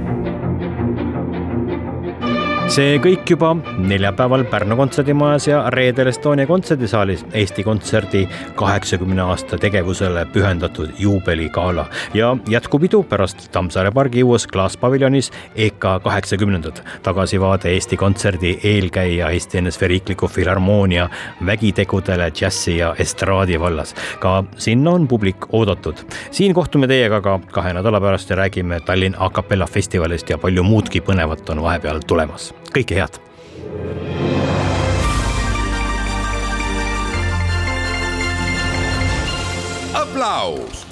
see 2.74 2.96
kõik 2.98 3.30
juba 3.30 3.52
neljapäeval 3.86 4.48
Pärnu 4.50 4.74
kontserdimajas 4.80 5.46
ja 5.46 5.58
reedel 5.70 6.08
Estonia 6.10 6.48
kontserdisaalis 6.50 7.22
Eesti 7.38 7.62
Kontserdi 7.64 8.24
kaheksakümne 8.58 9.22
aasta 9.22 9.60
tegevusele 9.62 10.24
pühendatud 10.34 10.96
juubeligala 10.98 11.86
ja 12.18 12.32
jätkupidu 12.50 13.04
pärast 13.10 13.46
Tammsaare 13.54 13.92
pargi 13.94 14.24
uues 14.26 14.48
klaaspaviljonis 14.48 15.30
EKA 15.56 16.00
kaheksakümnendad. 16.00 16.82
tagasivaade 17.04 17.70
Eesti 17.70 17.98
Kontserdi 17.98 18.56
eelkäija 18.64 19.30
Eesti 19.30 19.62
NSV 19.62 19.92
Riikliku 19.94 20.28
Filharmoonia 20.28 21.10
vägitegudele 21.46 22.32
džässi 22.32 22.78
ja 22.78 22.96
estraadi 22.98 23.60
vallas. 23.60 23.96
ka 24.20 24.44
sinna 24.58 24.92
on 24.92 25.08
publik 25.08 25.54
oodatud. 25.54 25.96
siin 26.32 26.54
kohtume 26.54 26.88
teiega 26.88 27.22
ka 27.22 27.40
kahe 27.52 27.74
nädala 27.74 28.02
pärast 28.02 28.30
ja 28.30 28.36
räägime 28.36 28.80
Tallinn 28.80 29.16
a 29.20 29.30
capella 29.30 29.68
festivalist 29.68 30.30
ja 30.30 30.38
palju 30.38 30.64
muudki 30.64 31.02
põnevat 31.02 31.50
on 31.50 31.62
vahepeal 31.62 32.00
tulemas 32.08 32.54
kõike 32.74 32.98
head. 32.98 33.22
aplaus. 39.94 40.84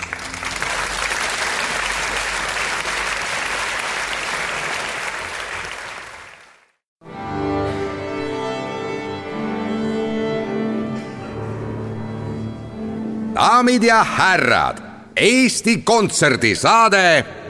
daamid 13.35 13.83
ja 13.83 14.03
härrad, 14.03 14.77
Eesti 15.15 15.81
Kontserdi 15.85 16.55
saade 16.55 17.40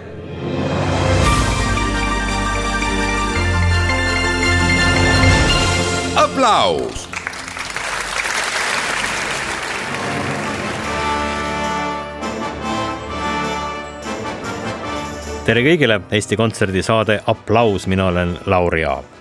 aplaus. 6.41 7.09
tere 15.45 15.61
kõigile, 15.65 15.99
Eesti 16.11 16.37
Kontserdi 16.39 16.81
saade 16.85 17.19
Applaus, 17.27 17.85
mina 17.87 18.07
olen 18.07 18.37
Lauri 18.45 18.85
Aav. 18.85 19.20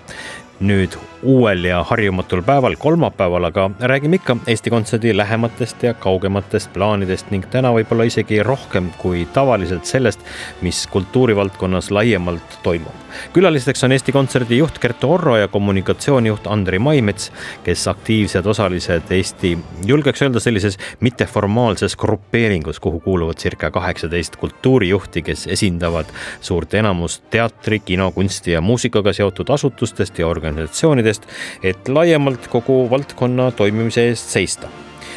Nüüd 0.61 0.95
uuel 1.23 1.63
ja 1.63 1.83
harjumatul 1.83 2.41
päeval, 2.41 2.75
kolmapäeval, 2.79 3.43
aga 3.43 3.69
räägime 3.79 4.17
ikka 4.17 4.37
Eesti 4.47 4.69
Kontserdi 4.69 5.17
lähematest 5.17 5.83
ja 5.83 5.93
kaugematest 5.93 6.73
plaanidest 6.73 7.29
ning 7.31 7.45
täna 7.53 7.69
võib-olla 7.75 8.07
isegi 8.09 8.41
rohkem 8.43 8.89
kui 8.97 9.27
tavaliselt 9.33 9.85
sellest, 9.85 10.21
mis 10.61 10.87
kultuurivaldkonnas 10.89 11.91
laiemalt 11.91 12.57
toimub. 12.63 12.93
külalisteks 13.33 13.83
on 13.83 13.91
Eesti 13.91 14.11
Kontserdi 14.11 14.57
juht 14.57 14.79
Kertu 14.79 15.11
Orro 15.13 15.37
ja 15.37 15.47
kommunikatsioonijuht 15.47 16.47
Andri 16.47 16.79
Maimets, 16.79 17.31
kes 17.63 17.87
aktiivsed 17.87 18.45
osalised 18.45 19.11
Eesti, 19.11 19.57
julgeks 19.85 20.21
öelda 20.21 20.39
sellises 20.39 20.79
mitteformaalses 20.99 21.95
grupeeringus, 21.95 22.79
kuhu 22.79 22.99
kuuluvad 22.99 23.37
circa 23.37 23.71
kaheksateist 23.71 24.35
kultuurijuhti, 24.35 25.21
kes 25.21 25.47
esindavad 25.47 26.05
suurt 26.41 26.73
enamust 26.73 27.23
teatri, 27.29 27.79
kino, 27.79 28.11
kunsti 28.11 28.51
ja 28.51 28.61
muusikaga 28.61 29.13
seotud 29.13 29.49
asutustest 29.49 30.19
ja 30.19 30.27
organisatsioonidest 30.27 30.50
eest, 30.59 31.27
et 31.63 31.89
laiemalt 31.89 32.47
kogu 32.47 32.87
valdkonna 32.89 33.51
toimimise 33.51 34.07
eest 34.09 34.29
seista. 34.29 34.69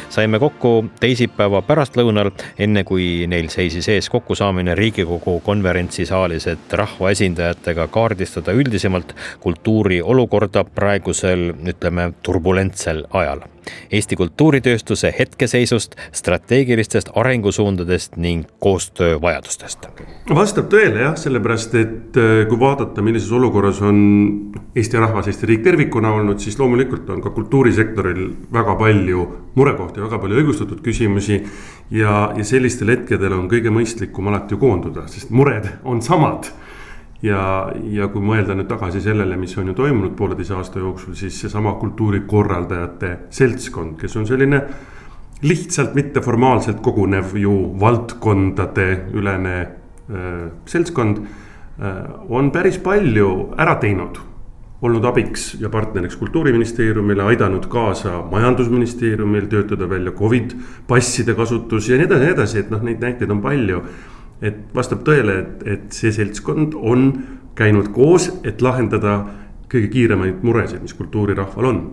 Saime 0.09 0.39
kokku 0.39 0.85
teisipäeva 0.99 1.59
pärastlõunal, 1.65 2.29
enne 2.61 2.83
kui 2.87 3.25
neil 3.27 3.49
seisis 3.51 3.89
ees 3.89 4.09
kokkusaamine 4.13 4.75
Riigikogu 4.77 5.39
konverentsisaalis, 5.43 6.47
et 6.47 6.77
rahvaesindajatega 6.81 7.87
kaardistada 7.91 8.53
üldisemalt 8.55 9.15
kultuuri 9.43 10.01
olukorda 10.01 10.63
praegusel, 10.63 11.49
ütleme, 11.73 12.11
turbulentsel 12.23 13.03
ajal 13.11 13.43
Eesti 13.91 14.15
kultuuritööstuse 14.15 15.13
hetkeseisust, 15.19 15.95
strateegilistest 16.11 17.09
arengusuundadest 17.15 18.17
ning 18.17 18.45
koostöövajadustest. 18.59 19.87
vastab 20.29 20.69
tõele 20.71 21.01
jah, 21.05 21.15
sellepärast 21.19 21.75
et 21.75 22.19
äh, 22.19 22.43
kui 22.49 22.59
vaadata, 22.59 23.01
millises 23.05 23.31
olukorras 23.31 23.81
on 23.81 24.01
Eesti 24.75 24.99
rahvas, 24.99 25.27
Eesti 25.27 25.49
riik 25.49 25.63
tervikuna 25.63 26.11
olnud, 26.13 26.39
siis 26.39 26.59
loomulikult 26.59 27.09
on 27.09 27.21
ka 27.21 27.29
kultuurisektoril 27.35 28.27
väga 28.53 28.75
palju 28.79 29.27
murekohti, 29.55 30.03
väga 30.03 30.19
palju 30.19 30.41
õigustatud 30.41 30.81
küsimusi. 30.85 31.43
ja, 31.91 32.33
ja 32.37 32.43
sellistel 32.43 32.89
hetkedel 32.89 33.33
on 33.33 33.49
kõige 33.49 33.71
mõistlikum 33.73 34.27
alati 34.27 34.55
ju 34.55 34.61
koonduda, 34.61 35.07
sest 35.07 35.29
mured 35.29 35.67
on 35.83 36.01
samad 36.01 36.49
ja, 37.25 37.43
ja 37.91 38.09
kui 38.11 38.23
mõelda 38.23 38.55
nüüd 38.57 38.69
tagasi 38.69 39.01
sellele, 39.03 39.37
mis 39.39 39.55
on 39.59 39.71
ju 39.71 39.77
toimunud 39.77 40.15
pooleteise 40.17 40.55
aasta 40.57 40.81
jooksul, 40.81 41.15
siis 41.17 41.37
seesama 41.41 41.75
kultuurikorraldajate 41.81 43.15
seltskond, 43.33 43.97
kes 44.01 44.19
on 44.19 44.27
selline 44.29 44.61
lihtsalt 45.45 45.95
mitteformaalselt 45.97 46.79
kogunev 46.83 47.35
ju 47.37 47.55
valdkondade 47.79 48.87
ülene 49.13 49.57
äh, 49.61 50.45
seltskond 50.65 51.19
äh,. 51.25 52.05
on 52.29 52.51
päris 52.55 52.77
palju 52.79 53.51
ära 53.59 53.75
teinud, 53.81 54.17
olnud 54.85 55.05
abiks 55.05 55.55
ja 55.59 55.69
partneriks 55.69 56.15
kultuuriministeeriumile, 56.21 57.23
aidanud 57.23 57.67
kaasa 57.71 58.21
majandusministeeriumil 58.31 59.49
töötada 59.51 59.89
välja 59.89 60.11
Covid 60.15 60.55
passide 60.87 61.35
kasutus 61.35 61.89
ja 61.89 61.97
nii 61.97 62.07
edasi, 62.07 62.25
nii 62.25 62.35
edasi, 62.37 62.59
et 62.63 62.71
noh, 62.71 62.83
neid 62.85 63.03
näiteid 63.03 63.31
on 63.31 63.43
palju 63.43 63.83
et 64.45 64.61
vastab 64.75 65.03
tõele, 65.07 65.39
et, 65.41 65.67
et 65.75 65.95
see 65.95 66.13
seltskond 66.15 66.75
on 66.77 67.11
käinud 67.55 67.91
koos, 67.95 68.29
et 68.43 68.61
lahendada 68.61 69.19
kõige 69.71 69.89
kiiremaid 69.93 70.43
muresid, 70.45 70.81
mis 70.83 70.95
kultuurirahval 70.97 71.71
on. 71.71 71.85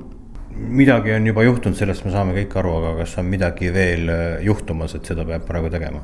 midagi 0.52 1.12
on 1.16 1.26
juba 1.26 1.42
juhtunud, 1.42 1.76
sellest 1.76 2.04
me 2.04 2.10
saame 2.12 2.34
kõik 2.36 2.56
aru, 2.60 2.72
aga 2.78 2.96
kas 3.00 3.16
on 3.18 3.30
midagi 3.30 3.70
veel 3.72 4.10
juhtumas, 4.44 4.94
et 4.94 5.06
seda 5.08 5.24
peab 5.24 5.46
praegu 5.48 5.70
tegema? 5.72 6.02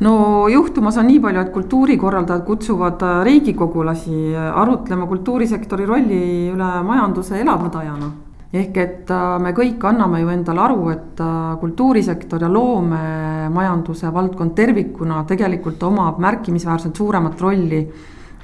no 0.00 0.48
juhtumas 0.48 0.96
on 0.98 1.06
nii 1.06 1.20
palju, 1.20 1.40
et 1.40 1.52
kultuurikorraldajad 1.54 2.44
kutsuvad 2.46 3.02
riigikogulasi 3.26 4.34
arutlema 4.36 5.06
kultuurisektori 5.06 5.86
rolli 5.86 6.22
üle 6.52 6.70
majanduse 6.86 7.38
elavdajana 7.40 8.10
ehk 8.52 8.76
et 8.80 9.10
äh, 9.12 9.38
me 9.42 9.52
kõik 9.56 9.82
anname 9.90 10.22
ju 10.22 10.30
endale 10.32 10.62
aru, 10.64 10.90
et 10.94 11.20
äh, 11.20 11.56
kultuurisektor 11.60 12.40
ja 12.40 12.48
loomemajanduse 12.52 14.12
valdkond 14.14 14.54
tervikuna 14.56 15.24
tegelikult 15.28 15.82
omab 15.90 16.22
märkimisväärselt 16.24 16.96
suuremat 16.96 17.40
rolli 17.40 17.82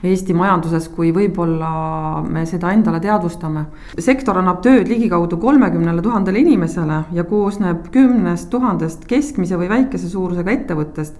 Eesti 0.04 0.34
majanduses, 0.36 0.90
kui 0.92 1.14
võib-olla 1.16 2.20
me 2.28 2.42
seda 2.44 2.74
endale 2.76 2.98
teadvustame. 3.00 3.62
sektor 3.96 4.36
annab 4.36 4.60
tööd 4.60 4.90
ligikaudu 4.90 5.38
kolmekümnele 5.40 6.02
tuhandele 6.04 6.42
inimesele 6.44 6.98
ja 7.16 7.24
koosneb 7.24 7.88
kümnest 7.94 8.50
tuhandest 8.52 9.06
keskmise 9.08 9.56
või 9.56 9.70
väikese 9.70 10.10
suurusega 10.12 10.52
ettevõttest 10.58 11.16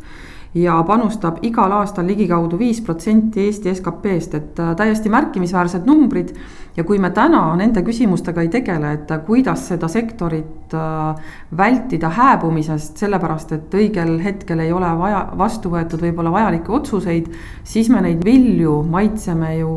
ja 0.55 0.77
panustab 0.87 1.41
igal 1.43 1.73
aastal 1.81 2.07
ligikaudu 2.07 2.59
viis 2.59 2.81
protsenti 2.85 3.49
Eesti 3.49 3.73
SKP-st, 3.75 4.39
et 4.39 4.61
äh, 4.63 4.75
täiesti 4.79 5.11
märkimisväärsed 5.11 5.87
numbrid. 5.87 6.35
ja 6.77 6.83
kui 6.85 6.99
me 6.99 7.11
täna 7.15 7.55
nende 7.55 7.85
küsimustega 7.87 8.43
ei 8.43 8.49
tegele, 8.51 8.93
et 8.97 9.11
äh, 9.11 9.21
kuidas 9.27 9.67
seda 9.69 9.89
sektorit 9.89 10.75
äh, 10.75 11.35
vältida 11.57 12.09
hääbumisest, 12.11 12.97
sellepärast 12.99 13.53
et 13.53 13.75
õigel 13.75 14.17
hetkel 14.23 14.63
ei 14.63 14.73
ole 14.73 14.91
vaja, 14.99 15.29
vastu 15.39 15.71
võetud 15.71 16.03
võib-olla 16.03 16.33
vajalikke 16.35 16.73
otsuseid. 16.73 17.31
siis 17.65 17.91
me 17.91 18.01
neid 18.01 18.25
vilju 18.25 18.83
maitseme 18.91 19.57
ju 19.59 19.71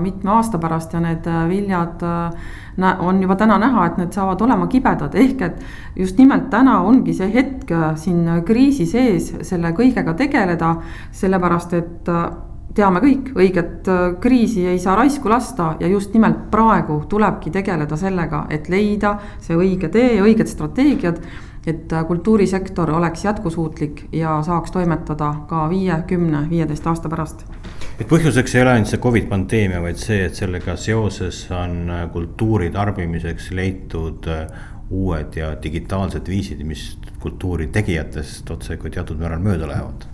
mitme 0.00 0.30
aasta 0.30 0.58
pärast 0.58 0.92
ja 0.92 1.00
need 1.00 1.28
viljad 1.48 2.02
on 2.98 3.22
juba 3.22 3.36
täna 3.36 3.58
näha, 3.58 3.86
et 3.86 3.98
need 4.00 4.12
saavad 4.14 4.40
olema 4.42 4.66
kibedad, 4.70 5.14
ehk 5.14 5.42
et 5.42 5.64
just 5.96 6.18
nimelt 6.18 6.50
täna 6.50 6.80
ongi 6.86 7.14
see 7.16 7.30
hetk 7.32 7.72
äh, 7.72 7.90
siin 7.96 8.24
kriisi 8.46 8.86
sees 8.86 9.32
selle 9.46 9.74
kõigega 9.76 10.14
tegeleda, 10.18 10.74
sellepärast 11.12 11.76
et 11.78 12.08
äh, 12.08 12.24
teame 12.74 13.02
kõik, 13.04 13.32
õiget 13.36 13.90
äh, 13.90 14.02
kriisi 14.22 14.66
ei 14.70 14.78
saa 14.78 14.96
raisku 14.98 15.30
lasta 15.30 15.74
ja 15.80 15.90
just 15.90 16.14
nimelt 16.14 16.48
praegu 16.50 17.02
tulebki 17.08 17.50
tegeleda 17.50 17.96
sellega, 17.96 18.46
et 18.50 18.68
leida 18.68 19.16
see 19.40 19.58
õige 19.58 19.92
tee 19.92 20.18
õiged 20.22 20.50
strateegiad 20.50 21.22
et 21.68 21.92
kultuurisektor 22.08 22.88
oleks 22.96 23.24
jätkusuutlik 23.24 24.06
ja 24.16 24.38
saaks 24.42 24.72
toimetada 24.72 25.34
ka 25.48 25.66
viie, 25.68 25.98
kümne, 26.08 26.46
viieteist 26.48 26.86
aasta 26.88 27.12
pärast 27.12 27.44
et 28.00 28.06
põhjuseks 28.08 28.56
ei 28.56 28.62
ole 28.64 28.74
ainult 28.76 28.92
see 28.92 29.02
Covid 29.02 29.28
pandeemia, 29.30 29.80
vaid 29.84 30.00
see, 30.00 30.24
et 30.26 30.38
sellega 30.38 30.76
seoses 30.80 31.42
on 31.54 31.90
äh, 31.90 32.04
kultuuri 32.12 32.70
tarbimiseks 32.74 33.50
leitud 33.56 34.28
äh, 34.30 34.46
uued 34.90 35.36
ja 35.38 35.52
digitaalsed 35.62 36.26
viisid, 36.28 36.64
mis 36.66 36.96
kultuuri 37.20 37.68
tegijatest 37.72 38.50
otsekui 38.50 38.90
teatud 38.90 39.20
määral 39.20 39.42
mööda 39.44 39.68
lähevad 39.70 40.08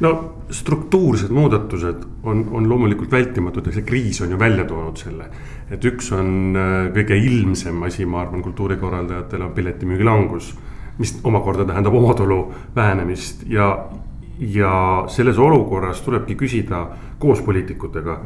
no 0.00 0.34
struktuursed 0.50 1.30
muudatused 1.32 2.02
on, 2.22 2.48
on 2.52 2.68
loomulikult 2.68 3.12
vältimatud 3.12 3.66
ja 3.66 3.74
see 3.76 3.86
kriis 3.86 4.20
on 4.24 4.32
ju 4.34 4.38
välja 4.38 4.64
toonud 4.68 5.00
selle. 5.00 5.28
et 5.70 5.84
üks 5.84 6.12
on 6.14 6.56
äh, 6.56 6.74
kõige 6.94 7.16
ilmsem 7.18 7.82
asi, 7.82 8.06
ma 8.06 8.20
arvan, 8.22 8.42
kultuurikorraldajatele 8.44 9.44
on 9.44 9.54
piletimüügi 9.56 10.04
langus. 10.04 10.54
mis 10.98 11.18
omakorda 11.24 11.64
tähendab 11.64 11.94
omatulu 11.94 12.54
vähenemist 12.76 13.42
ja, 13.48 13.88
ja 14.38 15.04
selles 15.08 15.38
olukorras 15.38 16.02
tulebki 16.04 16.36
küsida 16.36 16.86
koos 17.18 17.40
poliitikutega, 17.42 18.18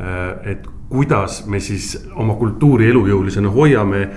äh, 0.00 0.52
et 0.52 0.66
kuidas 0.88 1.42
me 1.46 1.60
siis 1.60 2.08
oma 2.16 2.34
kultuuri 2.34 2.88
elujõulisena 2.88 3.52
hoiame, 3.52 4.08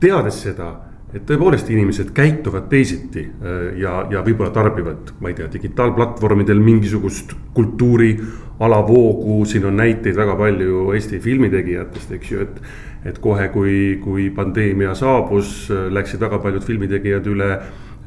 teades 0.00 0.42
seda, 0.42 0.74
et 1.14 1.24
tõepoolest 1.24 1.70
inimesed 1.72 2.12
käituvad 2.16 2.68
teisiti 2.68 3.24
äh, 3.24 3.78
ja, 3.80 4.02
ja 4.10 4.22
võib-olla 4.26 4.52
tarbivad, 4.52 5.14
ma 5.20 5.32
ei 5.32 5.38
tea, 5.38 5.48
digitaalplatvormidel 5.52 6.60
mingisugust 6.60 7.32
kultuuri 7.56 8.12
alavoogu, 8.60 9.44
siin 9.46 9.64
on 9.70 9.78
näiteid 9.78 10.16
väga 10.18 10.36
palju 10.36 10.90
Eesti 10.92 11.22
filmitegijatest, 11.24 12.12
eks 12.18 12.34
ju, 12.34 12.44
et. 12.44 12.62
et 13.06 13.18
kohe, 13.22 13.44
kui, 13.48 14.00
kui 14.02 14.24
pandeemia 14.34 14.90
saabus, 14.98 15.68
äh, 15.70 15.86
läksid 15.94 16.20
väga 16.20 16.40
paljud 16.42 16.64
filmitegijad 16.66 17.28
üle 17.30 17.52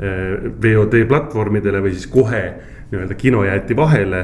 VOD 0.02 1.04
platvormidele 1.08 1.82
või 1.84 1.92
siis 1.94 2.08
kohe 2.10 2.42
nii-öelda 2.92 3.16
kino 3.16 3.44
jäeti 3.46 3.76
vahele 3.78 4.24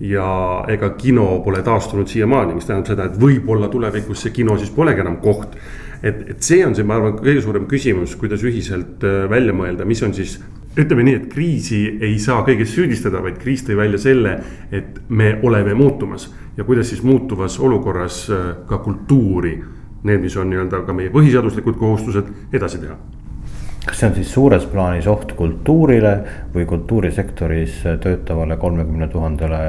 ja 0.00 0.64
ega 0.68 0.90
kino 0.98 1.40
pole 1.44 1.62
taastunud 1.64 2.08
siiamaani, 2.08 2.54
mis 2.54 2.68
tähendab 2.68 2.90
seda, 2.90 3.06
et 3.08 3.16
võib-olla 3.20 3.70
tulevikus 3.72 4.26
see 4.26 4.34
kino 4.36 4.58
siis 4.60 4.70
polegi 4.74 5.00
enam 5.00 5.16
koht. 5.22 5.56
et, 6.02 6.20
et 6.30 6.42
see 6.42 6.60
on 6.66 6.74
see, 6.76 6.84
ma 6.84 6.98
arvan, 6.98 7.16
kõige 7.16 7.40
suurem 7.42 7.64
küsimus, 7.70 8.16
kuidas 8.20 8.44
ühiselt 8.44 9.04
äh, 9.04 9.24
välja 9.30 9.56
mõelda, 9.56 9.88
mis 9.88 10.02
on 10.02 10.14
siis. 10.14 10.38
ütleme 10.76 11.06
nii, 11.06 11.14
et 11.16 11.28
kriisi 11.32 11.80
ei 12.04 12.18
saa 12.20 12.42
kõiges 12.44 12.74
süüdistada, 12.76 13.22
vaid 13.24 13.38
kriis 13.40 13.64
tõi 13.64 13.78
välja 13.78 13.98
selle, 13.98 14.36
et 14.70 15.00
me 15.08 15.38
oleme 15.42 15.74
muutumas 15.74 16.28
ja 16.56 16.64
kuidas 16.64 16.92
siis 16.92 17.02
muutuvas 17.02 17.58
olukorras 17.58 18.26
äh, 18.30 18.46
ka 18.68 18.78
kultuuri. 18.84 19.56
Need, 20.06 20.20
mis 20.22 20.36
on 20.36 20.50
nii-öelda 20.52 20.84
ka 20.86 20.92
meie 20.94 21.10
põhiseaduslikud 21.10 21.80
kohustused 21.80 22.54
edasi 22.54 22.78
teha 22.78 23.15
kas 23.86 24.00
see 24.00 24.08
on 24.08 24.14
siis 24.16 24.30
suures 24.34 24.64
plaanis 24.66 25.06
oht 25.10 25.32
kultuurile 25.38 26.12
või 26.54 26.66
kultuurisektoris 26.66 27.82
töötavale 28.02 28.56
kolmekümne 28.58 29.08
tuhandele 29.12 29.60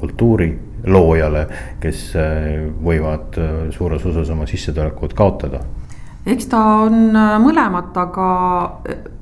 kultuuriloojale, 0.00 1.46
kes 1.80 2.02
äh, 2.20 2.50
võivad 2.84 3.38
äh, 3.40 3.54
suures 3.72 4.04
osas 4.12 4.32
oma 4.34 4.48
sissetulekut 4.50 5.16
kaotada? 5.16 5.62
eks 6.22 6.46
ta 6.52 6.60
on 6.84 7.16
äh, 7.16 7.32
mõlemat, 7.42 7.96
aga 7.98 8.28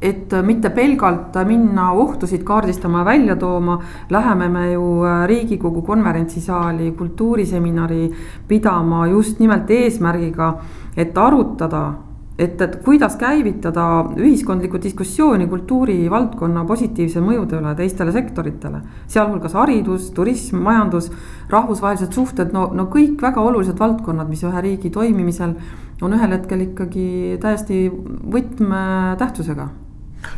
et 0.03 0.35
mitte 0.45 0.75
pelgalt 0.75 1.39
minna 1.49 1.93
ohtusid 1.97 2.43
kaardistama 2.45 3.05
ja 3.05 3.09
välja 3.13 3.39
tooma, 3.41 3.79
läheme 4.11 4.51
me 4.53 4.67
ju 4.73 4.91
Riigikogu 5.31 5.87
konverentsisaali 5.87 6.91
kultuuriseminari 6.99 8.11
pidama 8.49 9.07
just 9.15 9.39
nimelt 9.39 9.71
eesmärgiga, 9.71 10.53
et 10.97 11.17
arutada 11.19 12.10
et, 12.41 12.61
et 12.61 12.77
kuidas 12.85 13.17
käivitada 13.21 13.85
ühiskondlikku 14.17 14.81
diskussiooni 14.83 15.47
kultuurivaldkonna 15.51 16.65
positiivse 16.69 17.21
mõjude 17.25 17.59
üle 17.61 17.75
teistele 17.77 18.15
sektoritele. 18.15 18.81
sealhulgas 19.11 19.55
haridus, 19.59 20.09
turism, 20.17 20.63
majandus, 20.65 21.11
rahvusvahelised 21.53 22.17
suhted, 22.17 22.55
no, 22.57 22.71
no 22.75 22.89
kõik 22.93 23.21
väga 23.23 23.45
olulised 23.45 23.79
valdkonnad, 23.79 24.29
mis 24.29 24.45
ühe 24.47 24.65
riigi 24.65 24.91
toimimisel 24.91 25.55
on 26.01 26.17
ühel 26.17 26.33
hetkel 26.33 26.65
ikkagi 26.71 27.39
täiesti 27.43 27.85
võtmetähtsusega 28.33 29.69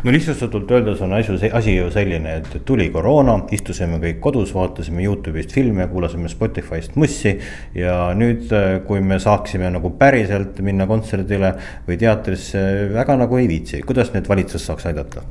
no 0.04 0.12
lihtsustatult 0.14 0.70
öeldes 0.70 1.00
on 1.02 1.12
asju, 1.16 1.36
asi 1.52 1.76
ju 1.76 1.90
selline, 1.94 2.36
et 2.40 2.64
tuli 2.66 2.88
koroona, 2.94 3.36
istusime 3.54 3.98
kõik 4.02 4.20
kodus, 4.22 4.54
vaatasime 4.54 5.04
Youtube'ist 5.04 5.54
filme, 5.54 5.86
kuulasime 5.90 6.30
Spotify'st 6.30 6.96
mussi. 7.00 7.36
ja 7.74 7.96
nüüd, 8.18 8.50
kui 8.86 9.00
me 9.00 9.18
saaksime 9.22 9.70
nagu 9.70 9.92
päriselt 9.98 10.60
minna 10.64 10.86
kontserdile 10.90 11.54
või 11.88 11.98
teatrisse, 11.98 12.62
väga 12.94 13.16
nagu 13.20 13.38
ei 13.38 13.48
viitsi, 13.50 13.82
kuidas 13.86 14.12
nüüd 14.14 14.28
valitsus 14.28 14.66
saaks 14.66 14.88
aidata? 14.90 15.22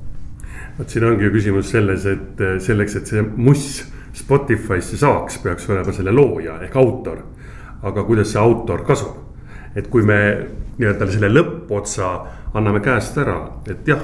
vot 0.78 0.90
siin 0.90 1.04
ongi 1.06 1.28
ju 1.28 1.34
küsimus 1.34 1.72
selles, 1.72 2.06
et 2.08 2.46
selleks, 2.64 2.96
et 2.96 3.12
see 3.12 3.26
muss 3.36 3.84
Spotify'sse 4.16 4.98
saaks, 5.00 5.38
peaks 5.44 5.68
olema 5.70 5.94
selle 5.96 6.14
looja 6.16 6.58
ehk 6.64 6.76
autor. 6.80 7.24
aga 7.84 8.04
kuidas 8.04 8.32
see 8.32 8.40
autor 8.40 8.86
kasvab? 8.88 9.20
et 9.76 9.88
kui 9.88 10.04
me 10.04 10.18
nii-öelda 10.80 11.08
selle 11.12 11.30
lõppotsa 11.32 12.10
anname 12.58 12.82
käest 12.84 13.18
ära, 13.22 13.38
et 13.70 13.88
jah 13.88 14.02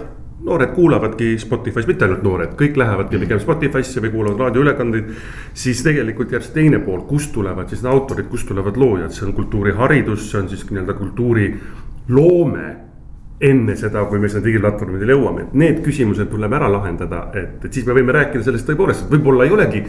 noored 0.48 0.74
kuulavadki 0.76 1.36
Spotify's, 1.42 1.88
mitte 1.90 2.08
ainult 2.08 2.24
noored, 2.26 2.56
kõik 2.60 2.80
lähevadki 2.80 3.22
pigem 3.24 3.42
Spotify'sse 3.44 4.04
või 4.04 4.14
kuulavad 4.16 4.46
raadioülekandeid. 4.46 5.14
siis 5.54 5.84
tegelikult 5.84 6.32
jääb 6.32 6.46
see 6.46 6.56
teine 6.56 6.80
pool, 6.80 7.04
kust 7.10 7.34
tulevad 7.36 7.70
siis 7.70 7.86
autorid, 7.86 8.30
kust 8.32 8.48
tulevad 8.48 8.78
loojad, 8.78 9.12
see 9.12 9.28
on 9.28 9.34
kultuuriharidus, 9.38 10.32
see 10.32 10.42
on 10.42 10.50
siis 10.50 10.66
nii-öelda 10.70 10.98
kultuuriloome 10.98 12.68
enne 13.42 13.76
seda, 13.78 14.06
kui 14.10 14.20
me 14.20 14.30
sinna 14.30 14.46
digiplatvormidele 14.46 15.14
jõuame, 15.14 15.44
et 15.46 15.58
need 15.62 15.82
küsimused 15.86 16.30
tuleb 16.32 16.54
ära 16.58 16.70
lahendada, 16.74 17.28
et, 17.38 17.60
et 17.66 17.74
siis 17.74 17.86
me 17.86 17.94
võime 17.94 18.16
rääkida 18.16 18.48
sellest 18.48 18.66
tõepoolest, 18.70 19.06
et 19.06 19.14
võib-olla 19.14 19.46
ei 19.46 19.54
olegi 19.54 19.84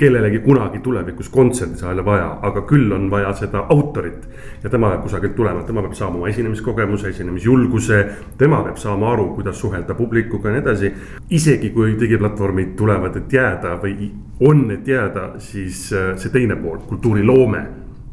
kellelegi 0.00 0.38
kunagi 0.38 0.78
tulevikus 0.78 1.28
kontserdisaale 1.28 2.04
vaja, 2.04 2.30
aga 2.42 2.62
küll 2.68 2.92
on 2.96 3.10
vaja 3.12 3.32
seda 3.36 3.66
autorit. 3.68 4.28
ja 4.62 4.70
tema 4.70 4.88
peab 4.90 5.02
kusagilt 5.02 5.34
tulema, 5.36 5.62
tema 5.62 5.82
peab 5.82 5.92
saama 5.96 6.16
oma 6.16 6.28
esinemiskogemuse, 6.28 7.08
esinemisjulguse, 7.08 7.98
tema 8.38 8.62
peab 8.64 8.76
saama 8.80 9.12
aru, 9.12 9.28
kuidas 9.34 9.60
suhelda 9.60 9.94
publikuga 9.94 10.48
ja 10.48 10.54
nii 10.54 10.62
edasi. 10.62 10.92
isegi 11.30 11.70
kui 11.76 11.96
digiplatvormid 12.00 12.72
tulevad, 12.76 13.16
et 13.16 13.32
jääda 13.32 13.76
või 13.82 14.10
on, 14.40 14.70
et 14.70 14.88
jääda, 14.88 15.34
siis 15.38 15.92
äh, 15.92 16.16
see 16.16 16.32
teine 16.32 16.56
pool, 16.56 16.80
kultuuriloome 16.88 17.66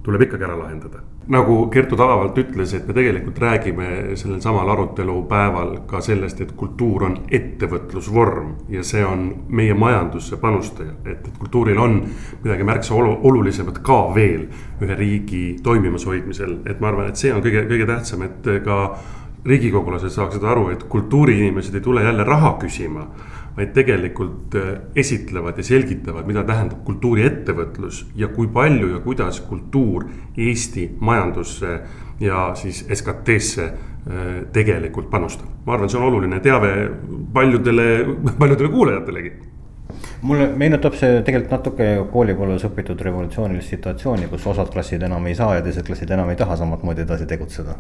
tuleb 0.08 0.22
ikkagi 0.24 0.44
ära 0.48 0.56
lahendada. 0.56 1.02
nagu 1.28 1.56
Kertu 1.68 1.98
tabavalt 2.00 2.38
ütles, 2.40 2.72
et 2.74 2.86
me 2.88 2.94
tegelikult 2.96 3.40
räägime 3.44 3.88
sellel 4.16 4.40
samal 4.42 4.70
arutelupäeval 4.72 5.74
ka 5.90 6.00
sellest, 6.02 6.40
et 6.42 6.54
kultuur 6.56 7.04
on 7.04 7.18
ettevõtlusvorm 7.28 8.54
ja 8.72 8.84
see 8.88 9.04
on 9.06 9.26
meie 9.50 9.76
majandusse 9.76 10.40
panustaja, 10.40 10.96
et, 11.04 11.28
et 11.28 11.38
kultuuril 11.40 11.82
on 11.84 12.00
midagi 12.46 12.64
märksa 12.64 12.96
olu, 12.96 13.18
olulisemat 13.28 13.82
ka 13.84 14.00
veel 14.16 14.48
ühe 14.82 14.96
riigi 14.96 15.44
toimimas 15.64 16.08
hoidmisel, 16.08 16.62
et 16.66 16.80
ma 16.80 16.94
arvan, 16.94 17.12
et 17.12 17.20
see 17.20 17.34
on 17.36 17.44
kõige, 17.44 17.68
kõige 17.68 17.92
tähtsam, 17.92 18.24
et 18.24 18.48
ka 18.64 18.78
riigikogulased 19.48 20.16
saaksid 20.16 20.48
aru, 20.48 20.70
et 20.72 20.88
kultuuriinimesed 20.88 21.76
ei 21.76 21.84
tule 21.84 22.08
jälle 22.08 22.24
raha 22.24 22.56
küsima 22.64 23.10
vaid 23.58 23.74
tegelikult 23.74 24.56
äh, 24.56 24.70
esitlevad 24.96 25.58
ja 25.58 25.66
selgitavad, 25.66 26.28
mida 26.30 26.44
tähendab 26.46 26.84
kultuuriettevõtlus 26.86 28.04
ja 28.16 28.30
kui 28.34 28.50
palju 28.54 28.92
ja 28.94 29.02
kuidas 29.02 29.42
kultuur 29.50 30.06
Eesti 30.38 30.92
majandusse 31.00 31.80
ja 32.22 32.52
siis 32.56 32.84
SKT-sse 32.94 33.66
äh, 33.66 34.32
tegelikult 34.54 35.10
panustab. 35.10 35.50
ma 35.66 35.74
arvan, 35.74 35.90
see 35.90 36.00
on 36.00 36.08
oluline 36.12 36.40
teave 36.40 36.74
paljudele, 37.34 37.88
paljudele 38.42 38.70
kuulajatelegi 38.70 39.47
mulle 40.22 40.48
meenutab 40.58 40.96
see 40.98 41.22
tegelikult 41.26 41.52
natuke 41.54 41.88
koolipõlves 42.12 42.66
õpitud 42.68 43.02
revolutsioonilist 43.06 43.74
situatsiooni, 43.76 44.30
kus 44.32 44.48
osad 44.50 44.72
klassid 44.74 45.04
enam 45.06 45.26
ei 45.30 45.36
saa 45.38 45.58
ja 45.58 45.64
teised 45.66 45.86
klassid 45.86 46.12
enam 46.14 46.30
ei 46.34 46.40
taha 46.40 46.58
samamoodi 46.58 47.04
edasi 47.06 47.28
tegutseda. 47.30 47.76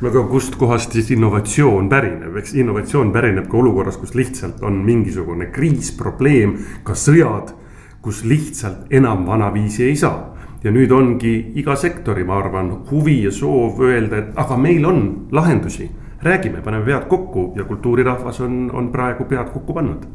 no 0.00 0.08
aga 0.08 0.22
kustkohast 0.30 0.92
siis 0.96 1.10
innovatsioon 1.10 1.88
pärineb, 1.92 2.36
eks 2.40 2.54
innovatsioon 2.54 3.12
pärineb 3.12 3.48
ka 3.48 3.56
olukorras, 3.60 3.96
kus 4.00 4.14
lihtsalt 4.14 4.62
on 4.62 4.80
mingisugune 4.86 5.50
kriis, 5.52 5.92
probleem, 5.96 6.56
ka 6.84 6.96
sõjad, 6.96 7.52
kus 8.02 8.24
lihtsalt 8.24 8.88
enam 8.90 9.26
vanaviisi 9.26 9.84
ei 9.84 9.96
saa 9.96 10.32
ja 10.64 10.70
nüüd 10.72 10.92
ongi 10.94 11.34
iga 11.60 11.76
sektori, 11.76 12.24
ma 12.24 12.38
arvan, 12.38 12.70
huvi 12.90 13.22
ja 13.26 13.32
soov 13.34 13.82
öelda, 13.82 14.18
et 14.22 14.38
aga 14.38 14.56
meil 14.56 14.86
on 14.86 15.28
lahendusi. 15.32 15.90
räägime, 16.22 16.62
paneme 16.62 16.84
pead 16.84 17.08
kokku 17.08 17.52
ja 17.56 17.64
kultuurirahvas 17.64 18.40
on, 18.40 18.70
on 18.72 18.92
praegu 18.92 19.24
pead 19.24 19.50
kokku 19.50 19.74
pannud 19.74 20.06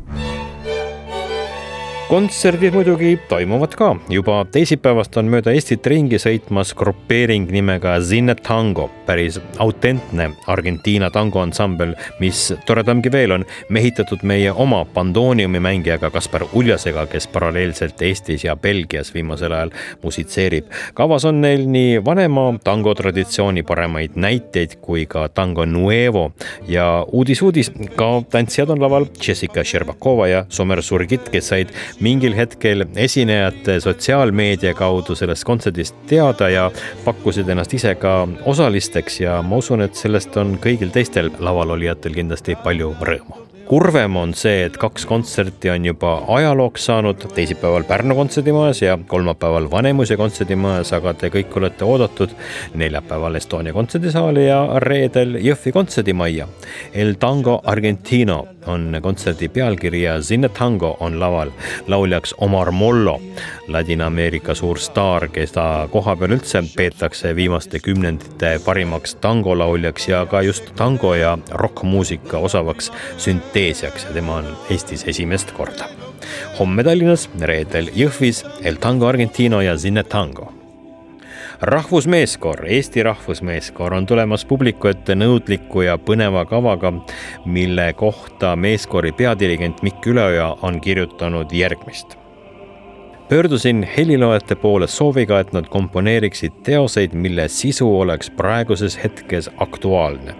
kontserdid 2.07 2.71
muidugi 2.71 3.19
toimuvad 3.29 3.73
ka, 3.75 3.87
juba 4.09 4.37
teisipäevast 4.51 5.17
on 5.19 5.27
mööda 5.27 5.51
Eestit 5.51 5.83
ringi 5.91 6.15
sõitmas 6.21 6.69
grupeering 6.77 7.49
nimega 7.51 7.97
Zinne 7.99 8.31
Tango, 8.39 8.85
päris 9.03 9.41
autentne 9.59 10.29
Argentiina 10.47 11.09
tangoansambel, 11.11 11.91
mis 12.23 12.45
toredamgi 12.67 13.11
veel 13.11 13.35
on 13.35 13.43
mehitatud 13.75 14.23
meie 14.23 14.53
oma 14.55 14.85
pandooniumi 14.93 15.59
mängijaga 15.59 16.07
Kaspar 16.13 16.45
Uljasega, 16.53 17.03
kes 17.11 17.27
paralleelselt 17.33 18.01
Eestis 18.07 18.47
ja 18.47 18.55
Belgias 18.55 19.11
viimasel 19.13 19.51
ajal 19.51 19.75
musitseerib. 20.03 20.71
kavas 20.93 21.25
on 21.27 21.41
neil 21.41 21.67
nii 21.67 21.99
vanema 22.05 22.53
tango 22.63 22.95
traditsiooni 22.95 23.63
paremaid 23.67 24.15
näiteid 24.15 24.77
kui 24.81 25.05
ka 25.05 25.27
tango 25.27 25.65
nuevo. 25.65 26.31
Ja 26.67 27.05
uudis-uudis, 27.11 27.71
ka 27.95 28.23
tantsijad 28.31 28.69
on 28.69 28.81
laval 28.81 29.11
Jessica 29.27 29.63
Šerbakova 29.63 30.27
ja 30.27 30.45
Somer 30.49 30.81
Surgit, 30.83 31.29
kes 31.29 31.47
said 31.47 31.75
mingil 31.99 32.35
hetkel 32.37 32.85
esinejate 32.95 33.79
sotsiaalmeedia 33.79 34.73
kaudu 34.77 35.15
sellest 35.15 35.47
kontserdist 35.47 35.95
teada 36.09 36.49
ja 36.49 36.69
pakkusid 37.05 37.49
ennast 37.49 37.73
ise 37.73 37.95
ka 37.95 38.19
osalisteks 38.45 39.21
ja 39.21 39.41
ma 39.41 39.61
usun, 39.63 39.81
et 39.81 39.95
sellest 39.95 40.37
on 40.37 40.57
kõigil 40.61 40.93
teistel 40.93 41.31
lavalolijatel 41.39 42.17
kindlasti 42.17 42.57
palju 42.63 42.93
rõõmu 43.01 43.46
kurvem 43.67 44.15
on 44.15 44.31
see, 44.37 44.61
et 44.67 44.77
kaks 44.79 45.05
kontserti 45.09 45.69
on 45.73 45.85
juba 45.85 46.13
ajalooks 46.37 46.85
saanud, 46.87 47.25
teisipäeval 47.35 47.83
Pärnu 47.87 48.15
kontserdimajas 48.15 48.81
ja 48.81 48.97
kolmapäeval 49.07 49.71
Vanemuise 49.71 50.17
kontserdimajas, 50.17 50.93
aga 50.95 51.13
te 51.13 51.31
kõik 51.33 51.55
olete 51.59 51.85
oodatud 51.85 52.35
neljapäeval 52.79 53.35
Estonia 53.35 53.75
kontserdisaali 53.75 54.47
ja 54.47 54.61
reedel 54.83 55.35
Jõhvi 55.43 55.73
kontserdimajja. 55.75 56.47
El 56.93 57.17
Tango 57.19 57.59
Argentino 57.63 58.45
on 58.67 58.97
kontserdi 59.01 59.49
pealkiri 59.49 60.01
ja 60.03 60.21
Zinne 60.21 60.49
Tango 60.49 60.97
on 60.99 61.19
laval. 61.19 61.51
Lauljaks 61.87 62.33
Omar 62.37 62.71
Mollo, 62.71 63.19
Ladina-Ameerika 63.67 64.55
suur 64.55 64.79
staar, 64.79 65.27
keda 65.33 65.87
kohapeal 65.91 66.37
üldse 66.37 66.63
peetakse 66.75 67.35
viimaste 67.35 67.79
kümnendite 67.83 68.57
parimaks 68.65 69.15
tangolauljaks 69.23 70.09
ja 70.09 70.25
ka 70.25 70.41
just 70.41 70.71
tango 70.75 71.15
ja 71.15 71.37
rokkmuusika 71.51 72.37
osavaks 72.37 72.91
sünteesiaks 73.57 74.03
ja 74.05 74.13
tema 74.13 74.35
on 74.35 74.57
Eestis 74.69 75.03
esimest 75.07 75.51
korda. 75.51 75.87
homme 76.59 76.83
Tallinnas, 76.83 77.29
reedel 77.41 77.89
Jõhvis 77.95 78.43
El 78.61 78.75
Tango 78.77 79.07
Argentino 79.07 79.61
ja 79.61 79.77
Zinne 79.77 80.03
Tango 80.03 80.53
rahvusmeeskoor, 81.61 82.67
Eesti 82.67 83.03
rahvusmeeskoor 83.03 83.93
on 83.93 84.05
tulemas 84.05 84.45
publiku 84.45 84.87
ette 84.87 85.15
nõudliku 85.15 85.81
ja 85.81 85.97
põneva 85.97 86.45
kavaga, 86.45 86.93
mille 87.45 87.93
kohta 87.93 88.55
meeskoori 88.55 89.11
peadirigent 89.11 89.81
Mikk 89.81 90.05
Üleoja 90.05 90.51
on 90.61 90.81
kirjutanud 90.81 91.51
järgmist 91.51 92.17
pöördusin 93.29 93.87
heliloojate 93.97 94.55
poole 94.55 94.87
sooviga, 94.87 95.39
et 95.39 95.53
nad 95.53 95.65
komponeeriksid 95.67 96.61
teoseid, 96.63 97.13
mille 97.13 97.47
sisu 97.47 97.89
oleks 97.99 98.29
praeguses 98.29 98.99
hetkes 99.03 99.49
aktuaalne. 99.57 100.35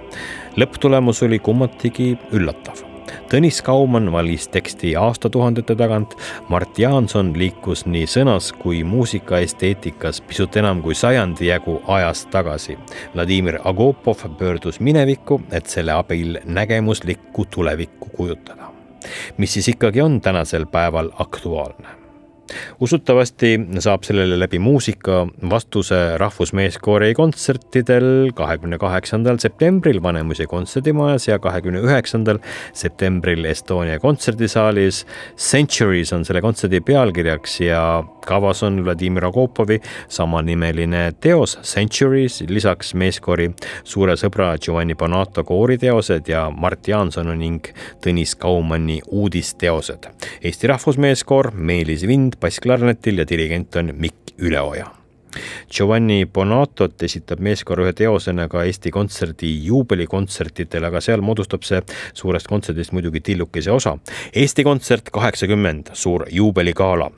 lõpptulemus 0.58 1.25
oli 1.25 1.39
kummatigi 1.39 2.17
üllatav 2.32 2.87
Tõnis 3.28 3.58
Kaumann 3.60 4.08
valis 4.12 4.46
teksti 4.48 4.94
aastatuhandete 4.96 5.76
tagant, 5.76 6.13
Mart 6.48 6.80
Jaanson 6.80 7.34
liikus 7.36 7.84
nii 7.84 8.06
sõnas 8.08 8.54
kui 8.56 8.86
muusikaesteetikas 8.88 10.22
pisut 10.30 10.56
enam 10.56 10.80
kui 10.86 10.96
sajandi 10.96 11.50
jagu 11.50 11.76
ajast 11.92 12.32
tagasi. 12.32 12.78
Vladimir 13.16 13.60
Agopov 13.68 14.24
pöördus 14.40 14.80
minevikku, 14.80 15.42
et 15.52 15.68
selle 15.68 15.92
abil 16.00 16.40
nägemuslikku 16.46 17.46
tulevikku 17.52 18.16
kujutada. 18.16 18.72
mis 19.38 19.54
siis 19.54 19.68
ikkagi 19.68 20.02
on 20.02 20.22
tänasel 20.22 20.66
päeval 20.66 21.12
aktuaalne? 21.20 22.07
Usutavasti 22.79 23.53
saab 23.83 24.05
sellele 24.07 24.39
läbi 24.39 24.60
muusika 24.60 25.25
vastuse 25.49 26.17
Rahvusmeeskoori 26.17 27.13
kontsertidel 27.17 28.31
kahekümne 28.36 28.77
kaheksandal 28.81 29.39
septembril 29.41 30.01
Vanemuise 30.03 30.45
kontserdimajas 30.49 31.27
ja 31.27 31.39
kahekümne 31.39 31.81
üheksandal 31.86 32.39
septembril 32.73 33.45
Estonia 33.45 33.99
kontserdisaalis. 33.99 35.05
Centuries 35.38 36.13
on 36.13 36.25
selle 36.25 36.41
kontserdi 36.41 36.81
pealkirjaks 36.81 37.60
ja 37.62 37.81
kavas 38.27 38.63
on 38.63 38.83
Vladimir 38.86 39.25
Agopovi 39.25 39.79
samanimeline 40.10 41.12
teos 41.21 41.57
Centuries, 41.63 42.41
lisaks 42.47 42.93
meeskoori 42.93 43.49
suure 43.83 44.17
sõbra 44.19 44.53
Giovanni 44.62 44.95
Bonato 44.95 45.43
kooriteosed 45.47 46.27
ja 46.31 46.47
Mart 46.51 46.88
Jaansoni 46.88 47.36
ning 47.38 47.71
Tõnis 48.03 48.36
Kaumanni 48.39 48.99
uudisteosed. 49.07 50.10
Eesti 50.43 50.67
Rahvusmeeskoor, 50.67 51.51
Meelis 51.55 52.05
Vind, 52.07 52.37
bassklarnetil 52.41 53.21
ja 53.21 53.28
dirigent 53.28 53.76
on 53.80 53.93
Mikk 53.97 54.36
Üleoja 54.38 54.91
Giovanni 55.72 56.26
Bonatot 56.26 57.04
esitab 57.04 57.42
meeskoor 57.44 57.82
ühe 57.84 57.94
teosena 57.94 58.48
ka 58.52 58.63
Eesti 58.68 58.92
Kontserdi 58.92 59.50
juubelikontsertidel, 59.66 60.88
aga 60.88 61.02
seal 61.04 61.24
moodustab 61.26 61.66
see 61.68 61.82
suurest 62.13 62.48
kontserdist 62.48 62.94
muidugi 62.96 63.22
tillukese 63.32 63.72
osa. 63.72 63.98
Eesti 64.36 64.63
Kontsert 64.63 65.12
kaheksakümmend, 65.12 65.94
suur 65.94 66.26
juubeligala. 66.32 67.12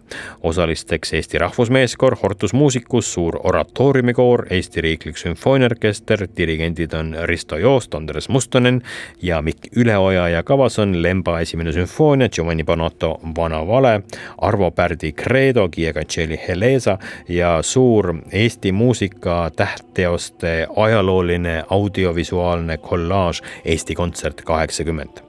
osalisteks 0.44 1.14
Eesti 1.14 1.38
Rahvusmeeskoor, 1.38 2.16
Hortus 2.24 2.54
Musicus, 2.54 3.14
suur 3.14 3.40
oratooriumikoor, 3.44 4.46
Eesti 4.50 4.82
Riiklik 4.82 5.18
Sümfooniaorkester, 5.18 6.28
dirigendid 6.38 6.94
on 6.94 7.16
Risto 7.24 7.58
Joost, 7.58 7.96
Andres 7.96 8.30
Mustonen 8.30 8.82
ja 9.22 9.42
Mikk 9.42 9.68
Üleoja 9.76 10.30
ja 10.30 10.44
kavas 10.44 10.80
on 10.80 11.02
Lemba 11.04 11.40
esimene 11.40 11.72
sümfoonia, 11.72 12.30
Giovanni 12.30 12.64
Bonato 12.64 13.20
Vana 13.36 13.68
vale, 13.68 14.02
Arvo 14.38 14.72
Pärdi 14.72 15.12
Credo, 15.12 15.70
Guia 15.70 15.94
Cancelli 15.94 16.40
Helesa 16.48 16.98
ja 17.28 17.60
suur 17.62 17.99
suur 18.00 18.16
Eesti 18.32 18.72
muusika 18.72 19.52
tähtteoste 19.56 20.68
ajalooline 20.76 21.64
audiovisuaalne 21.70 22.78
kollaaž 22.78 23.42
Eesti 23.66 23.96
Kontsert 23.96 24.42
kaheksakümmend 24.42 25.29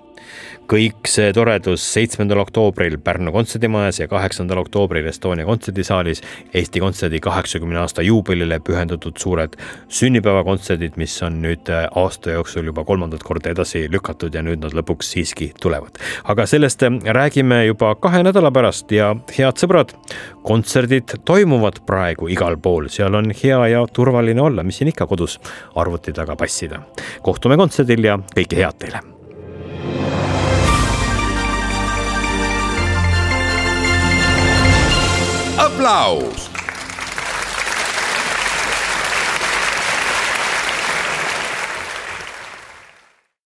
kõik 0.71 1.09
see 1.11 1.33
toredus 1.35 1.83
seitsmendal 1.95 2.45
oktoobril 2.45 2.95
Pärnu 3.03 3.33
kontserdimajas 3.35 3.99
ja 4.01 4.07
kaheksandal 4.11 4.61
oktoobril 4.63 5.09
Estonia 5.11 5.47
kontserdisaalis 5.49 6.23
Eesti 6.55 6.83
Kontserdi 6.83 7.21
kaheksakümne 7.21 7.81
aasta 7.81 8.05
juubelile 8.07 8.61
pühendatud 8.63 9.19
suured 9.19 9.57
sünnipäevakontserdid, 9.89 10.95
mis 11.01 11.17
on 11.27 11.41
nüüd 11.43 11.73
äh, 11.75 11.89
aasta 11.99 12.37
jooksul 12.37 12.71
juba 12.71 12.85
kolmandat 12.87 13.27
korda 13.27 13.51
edasi 13.51 13.89
lükatud 13.91 14.35
ja 14.35 14.45
nüüd 14.47 14.63
nad 14.63 14.77
lõpuks 14.77 15.11
siiski 15.17 15.51
tulevad. 15.61 15.99
aga 16.25 16.47
sellest 16.47 16.87
äh, 16.87 16.99
räägime 17.19 17.65
juba 17.67 17.95
kahe 17.99 18.23
nädala 18.23 18.55
pärast 18.55 18.95
ja 18.95 19.15
head 19.35 19.59
sõbrad, 19.59 19.97
kontserdid 20.47 21.19
toimuvad 21.27 21.83
praegu 21.87 22.31
igal 22.31 22.61
pool, 22.63 22.87
seal 22.89 23.19
on 23.19 23.35
hea 23.43 23.63
ja 23.75 23.87
turvaline 23.93 24.43
olla, 24.43 24.63
mis 24.63 24.79
siin 24.79 24.95
ikka 24.95 25.11
kodus 25.11 25.41
arvuti 25.75 26.15
taga 26.15 26.39
passida. 26.39 26.85
kohtume 27.23 27.59
kontserdil 27.59 28.13
ja 28.13 28.21
kõike 28.37 28.63
head 28.63 28.79
teile 28.79 29.10
aplaus 35.81 36.50